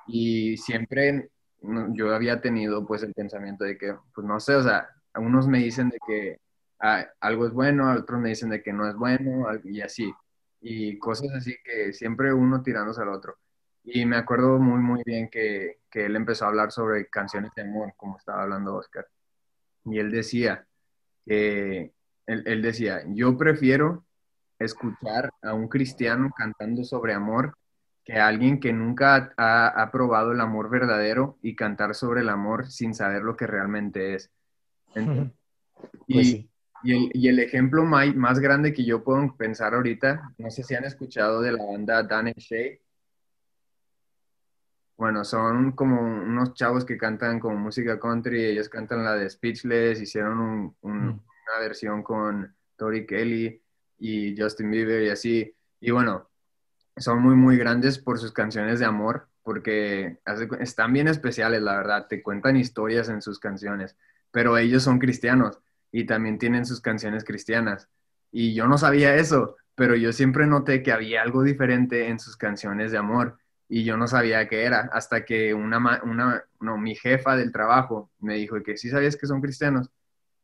[0.08, 1.30] Y siempre
[1.92, 5.58] yo había tenido pues el pensamiento de que, pues no sé, o sea, unos me
[5.58, 6.40] dicen de que
[6.80, 10.12] ah, algo es bueno, otros me dicen de que no es bueno y así.
[10.60, 13.36] Y cosas así que siempre uno tirándose al otro.
[13.84, 17.62] Y me acuerdo muy, muy bien que, que, él empezó a hablar sobre canciones de
[17.62, 19.06] amor, como estaba hablando Oscar.
[19.84, 20.66] Y él decía
[21.24, 21.92] que,
[22.26, 24.04] él, él decía, yo prefiero
[24.58, 27.56] escuchar a un cristiano cantando sobre amor
[28.04, 32.28] que a alguien que nunca ha, ha, probado el amor verdadero y cantar sobre el
[32.28, 34.30] amor sin saber lo que realmente es.
[36.08, 36.50] Pues y,
[36.86, 40.84] Y el, ejemplo más, más, grande que yo puedo pensar ahorita, no sé si han
[40.84, 42.78] escuchado de la banda Dan and Shay.
[44.96, 50.00] Bueno, son como unos chavos que cantan como música country, ellos cantan la de Speechless,
[50.00, 50.80] hicieron mm.
[50.80, 53.60] una versión con Tori Kelly
[53.98, 55.54] y Justin Bieber y así.
[55.80, 56.30] Y bueno,
[56.96, 60.18] son muy, muy grandes por sus canciones de amor, porque
[60.60, 63.96] están bien especiales, la verdad, te cuentan historias en sus canciones,
[64.30, 65.58] pero ellos son cristianos
[65.92, 67.88] y también tienen sus canciones cristianas.
[68.32, 72.36] Y yo no sabía eso, pero yo siempre noté que había algo diferente en sus
[72.36, 76.94] canciones de amor y yo no sabía qué era, hasta que una, una no, mi
[76.94, 79.90] jefa del trabajo me dijo que sí sabías que son cristianos.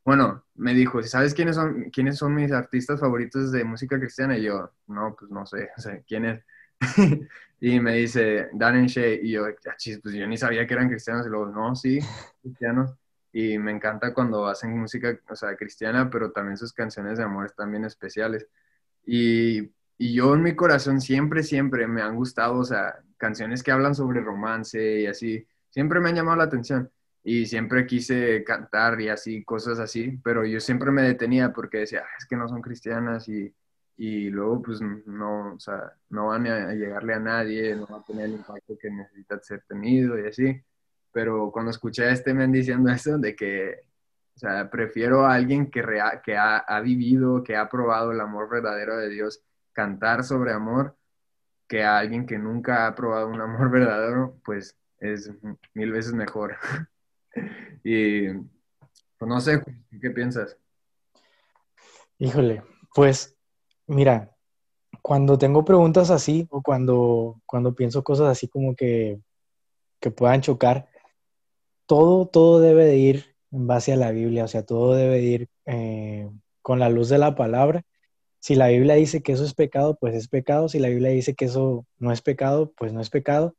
[0.05, 4.37] Bueno, me dijo, ¿sabes quiénes son, quiénes son mis artistas favoritos de música cristiana?
[4.37, 6.41] Y yo, no, pues no sé, o sea, ¿quién es?
[7.61, 10.89] y me dice, Dan and Shay, y yo, ah, pues yo ni sabía que eran
[10.89, 11.99] cristianos, y luego, no, sí,
[12.41, 12.93] cristianos.
[13.33, 17.47] Y me encanta cuando hacen música, o sea, cristiana, pero también sus canciones de amor
[17.47, 18.47] están bien especiales.
[19.05, 23.71] Y, y yo en mi corazón siempre, siempre me han gustado, o sea, canciones que
[23.71, 26.91] hablan sobre romance y así, siempre me han llamado la atención
[27.23, 32.03] y siempre quise cantar y así, cosas así, pero yo siempre me detenía porque decía,
[32.05, 33.53] ah, es que no son cristianas y,
[33.97, 38.03] y luego pues no, o sea, no van a llegarle a nadie, no va a
[38.03, 40.61] tener el impacto que necesita ser tenido y así.
[41.13, 43.81] Pero cuando escuché a este men diciendo eso, de que,
[44.69, 45.81] prefiero a alguien que,
[46.25, 50.97] que ha, ha vivido, que ha probado el amor verdadero de Dios, cantar sobre amor,
[51.67, 55.31] que a alguien que nunca ha probado un amor verdadero, pues es
[55.73, 56.57] mil veces mejor.
[57.83, 59.63] y pues no sé,
[60.01, 60.57] ¿qué piensas?
[62.17, 63.35] Híjole, pues
[63.87, 64.31] mira,
[65.01, 69.19] cuando tengo preguntas así o cuando, cuando pienso cosas así como que,
[69.99, 70.87] que puedan chocar,
[71.85, 75.23] todo, todo debe de ir en base a la Biblia, o sea, todo debe de
[75.23, 76.29] ir eh,
[76.61, 77.83] con la luz de la palabra.
[78.39, 80.69] Si la Biblia dice que eso es pecado, pues es pecado.
[80.69, 83.55] Si la Biblia dice que eso no es pecado, pues no es pecado.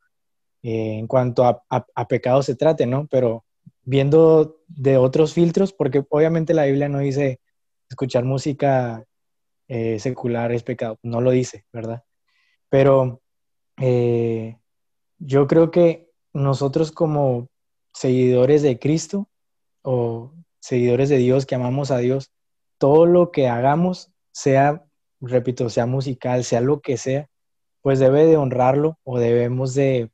[0.63, 3.07] Eh, en cuanto a, pecado se trate, ¿no?
[3.09, 3.45] Pero
[3.83, 7.41] viendo de otros filtros, porque obviamente la Biblia no dice
[7.89, 9.05] escuchar música
[9.69, 12.03] eh, secular es pecado, no lo dice, ¿verdad?
[12.69, 13.21] Pero
[15.19, 17.49] yo creo que nosotros como
[17.95, 19.29] seguidores de Cristo
[19.83, 22.33] o seguidores de Dios que amamos a Dios,
[22.79, 24.85] todo lo que hagamos, sea,
[25.21, 27.29] repito, sea musical, sea lo que sea,
[27.81, 30.11] pues debe de honrarlo o debemos de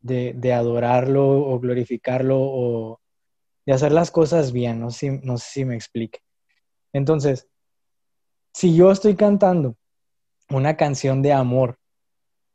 [0.00, 3.00] de, adorarlo o glorificarlo o
[3.66, 6.20] de hacer las cosas bien, no sé, no sé si me explique.
[6.92, 7.48] Entonces,
[8.52, 9.76] si yo estoy cantando
[10.50, 11.78] una canción de amor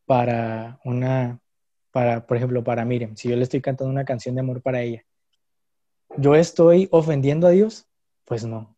[0.05, 1.39] para una,
[1.97, 4.83] para, por ejemplo, para Miriam, si yo le estoy cantando una canción de amor para
[4.83, 5.03] ella,
[6.15, 7.87] ¿yo estoy ofendiendo a Dios?
[8.23, 8.77] Pues no,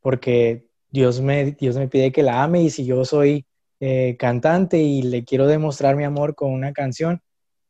[0.00, 3.46] porque Dios me, Dios me pide que la ame y si yo soy
[3.78, 7.22] eh, cantante y le quiero demostrar mi amor con una canción,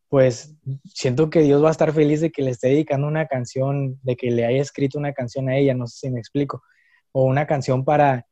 [0.08, 4.00] pues siento que Dios va a estar feliz de que le esté dedicando una canción,
[4.02, 6.62] de que le haya escrito una canción a ella, no sé si me explico,
[7.12, 8.26] o una canción para,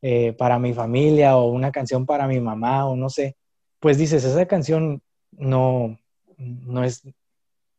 [0.00, 3.36] eh, para mi familia, o una canción para mi mamá, o no sé,
[3.78, 5.00] pues dices, esa canción
[5.32, 5.98] no,
[6.36, 7.02] no es,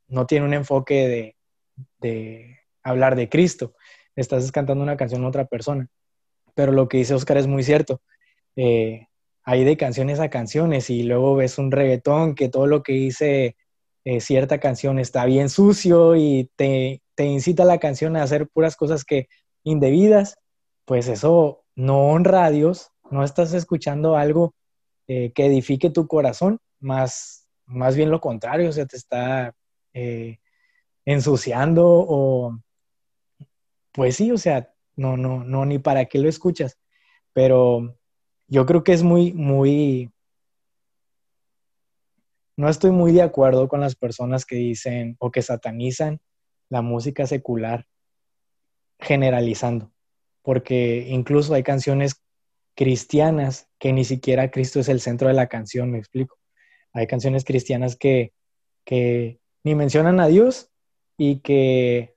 [0.08, 1.36] no tiene un enfoque de,
[2.00, 3.74] de hablar de Cristo,
[4.16, 5.88] estás cantando una canción a otra persona,
[6.54, 8.02] pero lo que dice Oscar es muy cierto.
[8.56, 9.08] Eh,
[9.44, 13.56] hay de canciones a canciones y luego ves un reggaetón que todo lo que dice
[14.06, 19.04] eh, cierta canción está bien sucio y te, incita la canción a hacer puras cosas
[19.04, 19.28] que
[19.63, 20.38] indebidas,
[20.86, 24.54] pues eso no honra a Dios, no estás escuchando algo
[25.08, 27.43] eh, que edifique tu corazón, más,
[27.74, 29.54] más bien lo contrario, o sea, te está
[29.94, 30.40] eh,
[31.06, 32.60] ensuciando o,
[33.92, 36.78] pues sí, o sea, no, no, no, ni para qué lo escuchas,
[37.34, 37.98] pero
[38.48, 40.12] yo creo que es muy, muy,
[42.56, 46.22] no estoy muy de acuerdo con las personas que dicen o que satanizan
[46.70, 47.88] la música secular
[49.00, 49.92] generalizando,
[50.42, 52.24] porque incluso hay canciones
[52.76, 56.38] cristianas que ni siquiera Cristo es el centro de la canción, me explico.
[56.94, 58.32] Hay canciones cristianas que,
[59.64, 60.70] ni mencionan a Dios
[61.18, 62.16] y que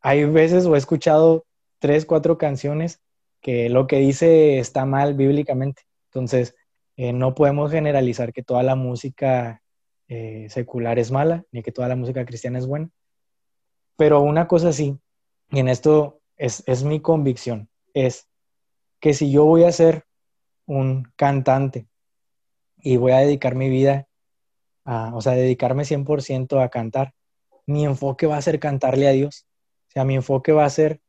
[0.00, 1.44] hay veces o he escuchado
[1.78, 3.00] tres, cuatro canciones
[3.40, 5.82] que lo que dice está mal bíblicamente.
[6.10, 6.54] Entonces,
[6.96, 9.62] eh, no podemos generalizar que toda la música
[10.08, 12.90] eh, secular es mala, ni que toda la música cristiana es buena.
[13.96, 14.98] Pero una cosa sí,
[15.50, 18.28] y en esto es, es mi convicción, es
[19.00, 20.04] que si yo voy a ser
[20.66, 21.88] un cantante
[22.78, 24.06] y voy a dedicar mi vida,
[24.84, 27.14] a, o sea, dedicarme 100% a cantar,
[27.66, 29.46] mi enfoque va a ser cantarle a Dios.
[29.88, 31.00] O sea, mi enfoque va a ser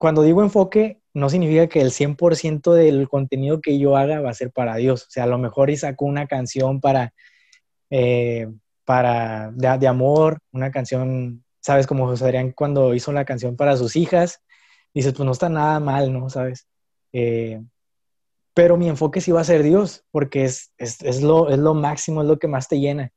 [0.00, 4.34] cuando digo enfoque, no significa que el 100% del contenido que yo haga va a
[4.34, 5.02] ser para Dios.
[5.02, 7.12] O sea, a lo mejor y saco una canción para,
[7.90, 8.48] eh,
[8.86, 11.86] para de, amor, una canción, ¿sabes?
[11.86, 14.40] Como José Adrián cuando hizo la canción para sus hijas,
[14.94, 16.30] dices, pues no está nada mal, ¿no?
[16.30, 16.66] ¿Sabes?
[17.12, 17.60] Eh,
[18.54, 22.22] pero mi enfoque sí va a ser Dios, porque es, es, lo, es lo máximo,
[22.22, 23.12] es lo que más te llena,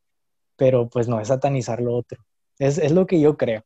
[0.58, 2.24] pero pues no es satanizar lo otro.
[2.60, 3.64] Es, es lo que yo creo.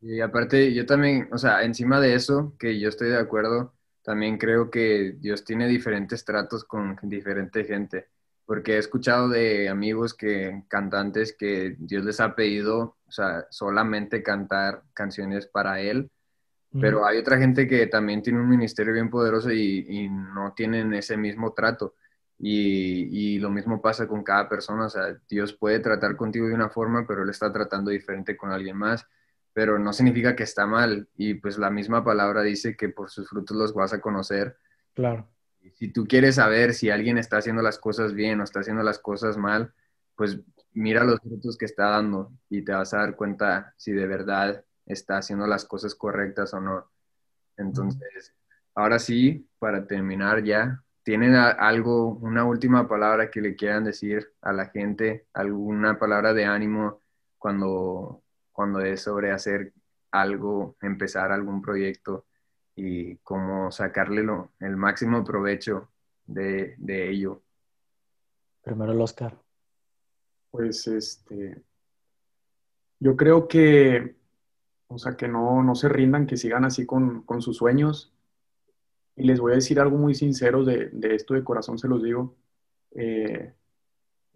[0.00, 4.36] Y aparte, yo también, o sea, encima de eso, que yo estoy de acuerdo, también
[4.36, 8.08] creo que Dios tiene diferentes tratos con diferente gente,
[8.44, 14.22] porque he escuchado de amigos que, cantantes, que Dios les ha pedido, o sea, solamente
[14.22, 16.10] cantar canciones para Él,
[16.80, 21.16] pero hay otra gente que también tiene un ministerio bien poderoso y, no tienen ese
[21.16, 21.94] mismo trato.
[22.38, 26.54] Y, y, lo mismo pasa con cada persona, o sea, Dios puede tratar contigo de
[26.54, 29.06] una forma, pero Él está tratando diferente con alguien más
[29.54, 31.08] pero no significa que está mal.
[31.16, 34.58] Y pues la misma palabra dice que por sus frutos los vas a conocer.
[34.92, 35.30] Claro.
[35.74, 38.98] Si tú quieres saber si alguien está haciendo las cosas bien o está haciendo las
[38.98, 39.72] cosas mal,
[40.16, 40.40] pues
[40.72, 44.64] mira los frutos que está dando y te vas a dar cuenta si de verdad
[44.86, 46.90] está haciendo las cosas correctas o no.
[47.56, 48.34] Entonces,
[48.74, 54.52] ahora sí, para terminar ya, ¿tienen algo, una última palabra que le quieran decir a
[54.52, 55.26] la gente?
[55.32, 57.00] ¿Alguna palabra de ánimo
[57.38, 58.24] cuando
[58.54, 59.72] cuando es sobre hacer
[60.12, 62.24] algo, empezar algún proyecto
[62.76, 65.90] y cómo sacarle lo, el máximo provecho
[66.24, 67.42] de, ello.
[68.62, 69.36] Primero el Oscar.
[70.52, 71.60] Pues este,
[73.00, 74.14] yo creo que,
[74.94, 78.12] o sea, que no, no se rindan, que sigan así con, sus sueños.
[79.16, 82.36] Y les voy a decir algo muy sincero de, esto de corazón, se los digo.
[82.92, 83.52] Eh,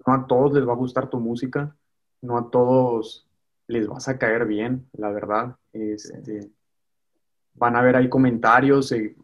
[0.04, 1.76] no a todos les va a gustar tu música,
[2.22, 3.28] no a todos
[3.68, 5.56] les vas a caer bien, la verdad.
[5.72, 6.50] Este,
[7.54, 9.16] van a ver ahí comentarios eh,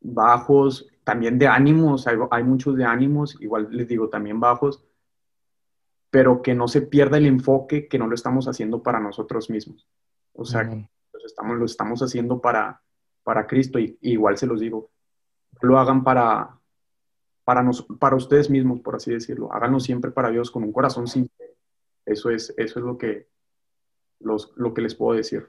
[0.00, 4.84] bajos, también de ánimos, hay, muchos de ánimos, igual les digo, también bajos,
[6.10, 9.86] pero que no se pierda el enfoque que no lo estamos haciendo para nosotros mismos.
[10.34, 10.68] O sea,
[11.24, 12.80] estamos, lo estamos haciendo para,
[13.22, 14.90] para Cristo y, igual se los digo,
[15.60, 16.58] lo hagan para,
[17.44, 19.52] para, nos, para ustedes mismos, por así decirlo.
[19.52, 21.52] Háganlo siempre para Dios con un corazón sincero.
[22.04, 23.28] Eso es, eso es lo que,
[24.20, 25.48] lo que les puedo decir.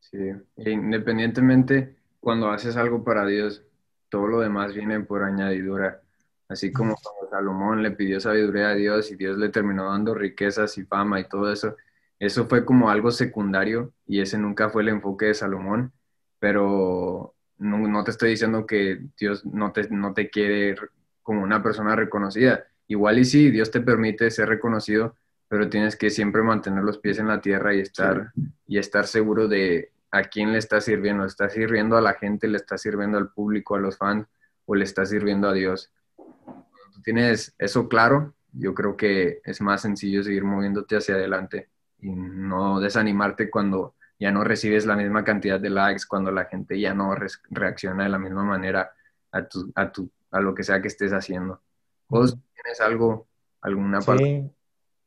[0.00, 0.18] Sí,
[0.56, 3.64] e independientemente, cuando haces algo para Dios,
[4.08, 6.02] todo lo demás viene por añadidura.
[6.48, 10.76] Así como cuando Salomón le pidió sabiduría a Dios y Dios le terminó dando riquezas
[10.76, 11.76] y fama y todo eso,
[12.22, 15.92] eso fue como algo secundario y ese nunca fue el enfoque de Salomón,
[16.38, 20.76] pero no, no te estoy diciendo que Dios no te, no te quiere
[21.24, 22.64] como una persona reconocida.
[22.86, 25.16] Igual y sí, Dios te permite ser reconocido,
[25.48, 28.30] pero tienes que siempre mantener los pies en la tierra y estar,
[28.68, 31.24] y estar seguro de a quién le estás sirviendo.
[31.24, 34.28] ¿Le estás sirviendo a la gente, le estás sirviendo al público, a los fans,
[34.64, 35.90] o le estás sirviendo a Dios?
[36.14, 41.71] Cuando tú tienes eso claro, yo creo que es más sencillo seguir moviéndote hacia adelante
[42.02, 46.78] y no desanimarte cuando ya no recibes la misma cantidad de likes, cuando la gente
[46.78, 47.14] ya no
[47.50, 48.92] reacciona de la misma manera
[49.30, 51.62] a, tu, a, tu, a lo que sea que estés haciendo.
[52.08, 53.26] ¿Vos tienes algo,
[53.62, 54.50] alguna sí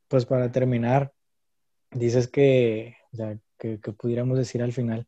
[0.08, 1.14] pues para terminar,
[1.92, 5.08] dices que, o sea, que, pudiéramos decir al final,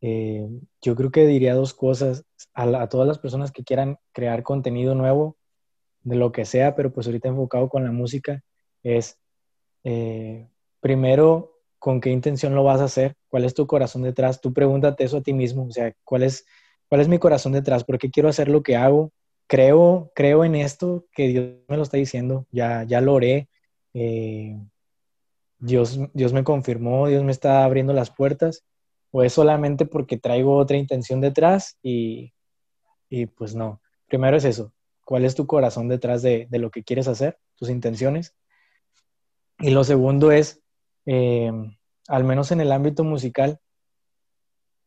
[0.00, 0.46] eh,
[0.82, 5.36] yo creo que diría dos cosas a, todas las personas que quieran crear contenido nuevo,
[6.02, 8.42] de lo que sea, pero pues ahorita enfocado con la música,
[8.82, 9.18] es
[9.82, 10.48] eh,
[10.86, 13.16] primero, ¿con qué intención lo vas a hacer?
[13.26, 14.40] ¿Cuál es tu corazón detrás?
[14.40, 16.46] Tú pregúntate eso a ti mismo, o sea, ¿cuál es,
[16.88, 17.82] cuál es mi corazón detrás?
[17.82, 19.10] ¿Por qué quiero hacer lo que hago?
[19.48, 23.48] Creo, creo en esto que Dios me lo está diciendo, ya, ya lo oré,
[23.94, 24.56] eh,
[25.58, 28.64] Dios, Dios me confirmó, Dios me está abriendo las puertas,
[29.10, 32.32] o es solamente porque traigo otra intención detrás y,
[33.36, 33.80] pues no.
[34.06, 34.72] Primero es eso,
[35.04, 38.36] ¿cuál es tu corazón detrás de, lo que quieres hacer, tus intenciones?
[39.58, 40.62] Y lo segundo es,
[41.06, 41.52] eh,
[42.08, 43.60] al menos en el ámbito musical,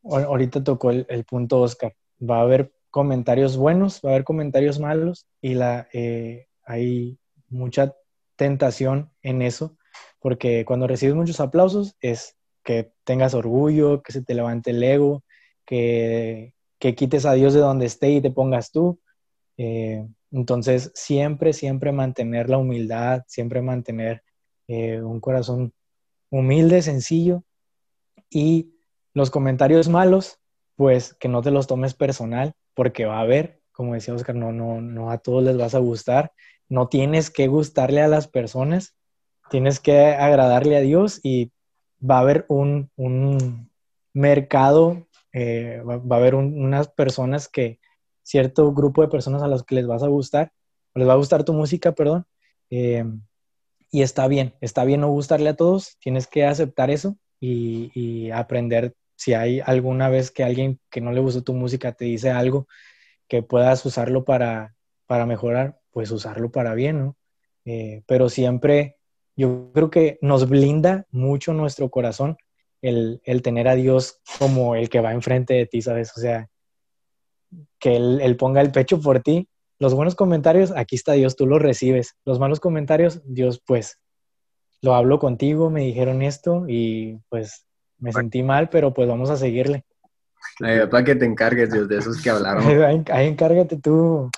[0.03, 5.28] ahorita tocó el, punto Oscar, va a haber comentarios buenos, va a haber comentarios malos
[5.41, 7.17] y la, eh, hay
[7.47, 7.95] mucha
[8.36, 9.78] tentación en eso,
[10.20, 15.24] porque cuando recibes muchos aplausos es que tengas orgullo, que se te levante el ego,
[15.65, 18.99] que, que quites a Dios de donde esté y te pongas tú.
[19.57, 24.24] Eh, entonces, siempre, siempre mantener la humildad, siempre mantener
[24.67, 25.74] un corazón
[26.30, 27.43] humilde, sencillo.
[28.30, 28.75] Y
[29.13, 30.39] los comentarios malos,
[30.75, 34.51] pues que no te los tomes personal, porque va a haber, como decía Oscar, no,
[34.51, 36.32] no, no a todos les vas a gustar
[36.69, 38.95] no tienes que gustarle a las personas,
[39.49, 41.51] tienes que agradarle a Dios y
[41.99, 42.89] va a haber un,
[44.13, 47.80] mercado eh, va, a haber unas personas que,
[48.23, 50.51] cierto grupo de personas a las que les vas a gustar,
[50.93, 52.25] les va a gustar tu música, perdón,
[52.69, 53.03] eh,
[53.91, 58.93] y está bien, está bien no gustarle a todos, tienes que aceptar eso y, aprender
[59.15, 62.67] si hay alguna vez que alguien que no le gusta tu música te dice algo
[63.27, 64.75] que puedas usarlo para,
[65.07, 67.17] para mejorar, pues usarlo para bien, ¿no?
[67.65, 68.97] Eh, pero siempre
[69.35, 72.37] yo creo que nos blinda mucho nuestro corazón
[72.81, 76.15] el, tener a Dios como el que va enfrente de ti, ¿sabes?
[76.17, 76.49] O sea,
[77.79, 79.47] que él, ponga el pecho por ti.
[79.80, 82.17] Los buenos comentarios, aquí está Dios, tú los recibes.
[82.25, 83.99] Los malos comentarios, Dios, pues,
[84.82, 87.65] lo hablo contigo, me dijeron esto y pues
[87.97, 89.86] me sentí mal, pero pues vamos a seguirle.
[90.59, 92.63] para que te encargues, Dios, de esos que hablaron.
[93.11, 94.30] ahí, encárgate tú,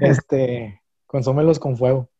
[0.00, 2.10] este, consómelos con fuego.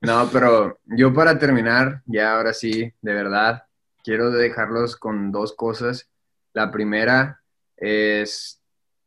[0.00, 3.64] no, pero yo para terminar, ya ahora sí, de verdad,
[4.04, 6.08] quiero dejarlos con dos cosas.
[6.52, 7.40] La primera
[7.76, 8.60] es,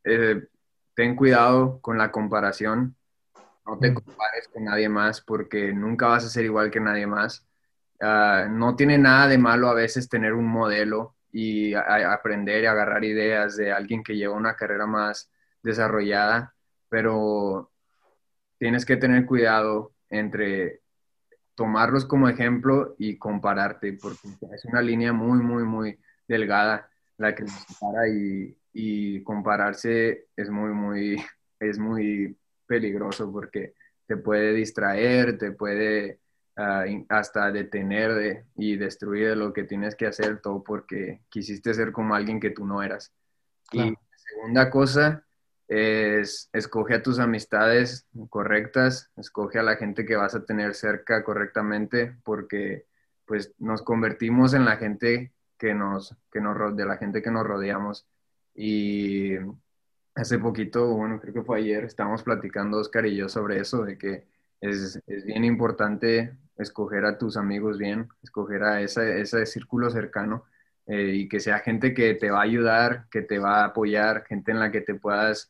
[0.03, 0.43] eh,
[0.99, 2.93] ten cuidado con la comparación.
[3.65, 7.47] No te compares con nadie más porque nunca vas a ser igual que nadie más.
[8.01, 13.05] Ah, no tiene nada de malo a veces tener un modelo y aprender y agarrar
[13.05, 15.31] ideas de alguien que lleva una carrera más
[15.63, 16.53] desarrollada,
[16.89, 17.71] pero
[18.57, 20.81] tienes que tener cuidado entre
[21.55, 25.97] tomarlos como ejemplo y compararte, porque es una línea muy, muy, muy
[26.27, 31.21] delgada la que nos separa y, y compararse es muy, muy,
[31.59, 33.73] es muy peligroso porque
[34.07, 36.19] te puede distraer, te puede
[36.55, 42.15] ah, hasta detener y destruir lo que tienes que hacer todo porque quisiste ser como
[42.15, 43.13] alguien que tú no eras.
[43.71, 45.25] Y segunda cosa,
[45.67, 51.23] es escoge a tus amistades correctas, escoge a la gente que vas a tener cerca
[51.23, 52.85] correctamente, porque
[53.25, 57.45] pues nos convertimos en la gente que nos, que nos de la gente que nos
[57.45, 58.07] rodeamos.
[58.55, 59.35] Y
[60.15, 63.97] hace poquito, bueno, creo que fue ayer, estábamos platicando Oscar y yo sobre eso, de
[63.97, 64.27] que
[64.61, 70.45] es, es bien importante escoger a tus amigos bien, escoger a ese, ese círculo cercano
[70.85, 74.25] eh, y que sea gente que te va a ayudar, que te va a apoyar,
[74.25, 75.49] gente en la que te puedas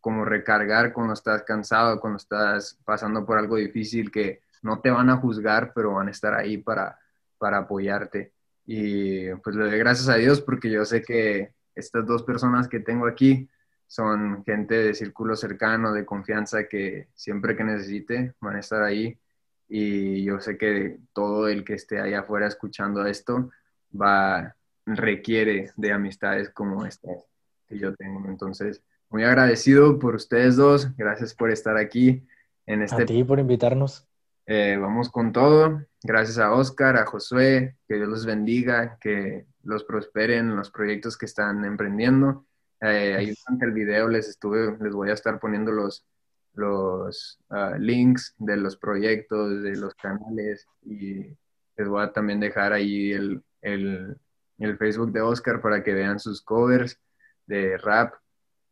[0.00, 5.08] como recargar cuando estás cansado, cuando estás pasando por algo difícil, que no te van
[5.10, 6.98] a juzgar, pero van a estar ahí para,
[7.38, 8.33] para apoyarte.
[8.66, 12.80] Y pues le doy gracias a Dios porque yo sé que estas dos personas que
[12.80, 13.48] tengo aquí
[13.86, 19.18] son gente de círculo cercano, de confianza, que siempre que necesite van a estar ahí.
[19.68, 23.50] Y yo sé que todo el que esté allá afuera escuchando esto
[23.94, 24.56] va,
[24.86, 27.24] requiere de amistades como estas
[27.66, 28.28] que yo tengo.
[28.28, 30.94] Entonces, muy agradecido por ustedes dos.
[30.96, 32.26] Gracias por estar aquí
[32.66, 33.02] en este.
[33.02, 34.06] A ti por invitarnos.
[34.46, 35.82] Eh, vamos con todo.
[36.06, 41.24] Gracias a Oscar, a Josué, que Dios los bendiga, que los prosperen los proyectos que
[41.24, 42.44] están emprendiendo.
[42.82, 46.04] Eh, ahí durante el video les estuve, les voy a estar poniendo los,
[46.52, 51.34] los ah, links de los proyectos, de los canales y
[51.74, 54.14] les voy a también dejar ahí el, el,
[54.58, 57.00] el Facebook de Oscar para que vean sus covers
[57.46, 58.12] de rap.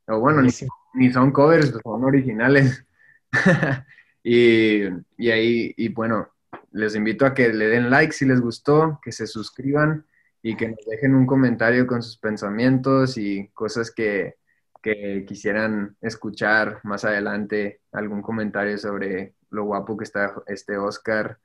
[0.06, 2.84] O bueno, ni, son covers, son originales.
[4.22, 4.82] y,
[5.16, 6.28] y, ahí, y bueno,
[6.72, 10.06] les invito a que le den like si les gustó, que se suscriban
[10.42, 14.36] y que nos dejen un comentario con sus pensamientos y cosas que,
[14.82, 21.38] que quisieran escuchar más adelante, algún comentario sobre lo guapo que está este Oscar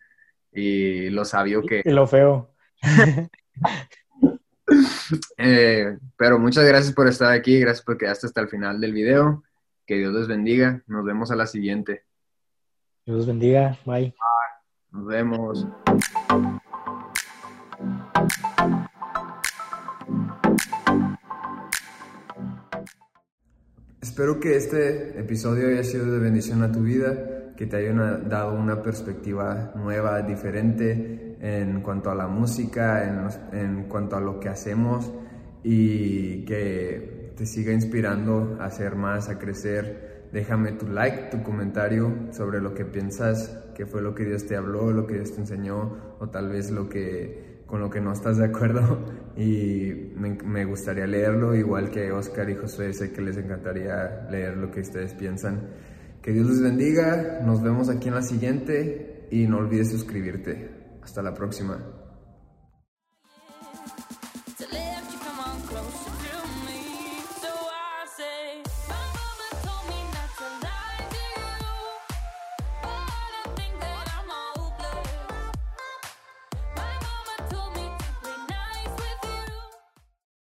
[0.51, 1.81] y lo sabio que...
[1.83, 2.53] Y lo feo.
[5.37, 9.43] Eh, pero muchas gracias por estar aquí, gracias por quedaste hasta el final del video.
[9.85, 10.83] Que Dios les bendiga.
[10.87, 12.03] Nos vemos a la siguiente.
[13.05, 13.77] Dios los bendiga.
[13.85, 14.13] Bye.
[14.97, 15.67] Nos vemos.
[24.01, 28.55] Espero que este episodio haya sido de bendición a tu vida, que te haya dado
[28.55, 35.13] una perspectiva nueva, diferente en cuanto a la música, en, cuanto a lo que hacemos
[35.63, 40.29] y que te siga inspirando a hacer más, a crecer.
[40.33, 44.57] Déjame tu like, tu comentario sobre lo que piensas, qué fue lo que Dios te
[44.57, 48.11] habló, lo que Dios te enseñó o tal vez lo que con lo que no
[48.11, 49.05] estás de acuerdo
[49.37, 54.71] y me, gustaría leerlo, igual que Oscar y Josué, sé que les encantaría leer lo
[54.71, 55.69] que ustedes piensan.
[56.23, 60.71] Que Dios les bendiga, nos vemos aquí en la siguiente y no olvides suscribirte.
[61.03, 61.96] Hasta la próxima.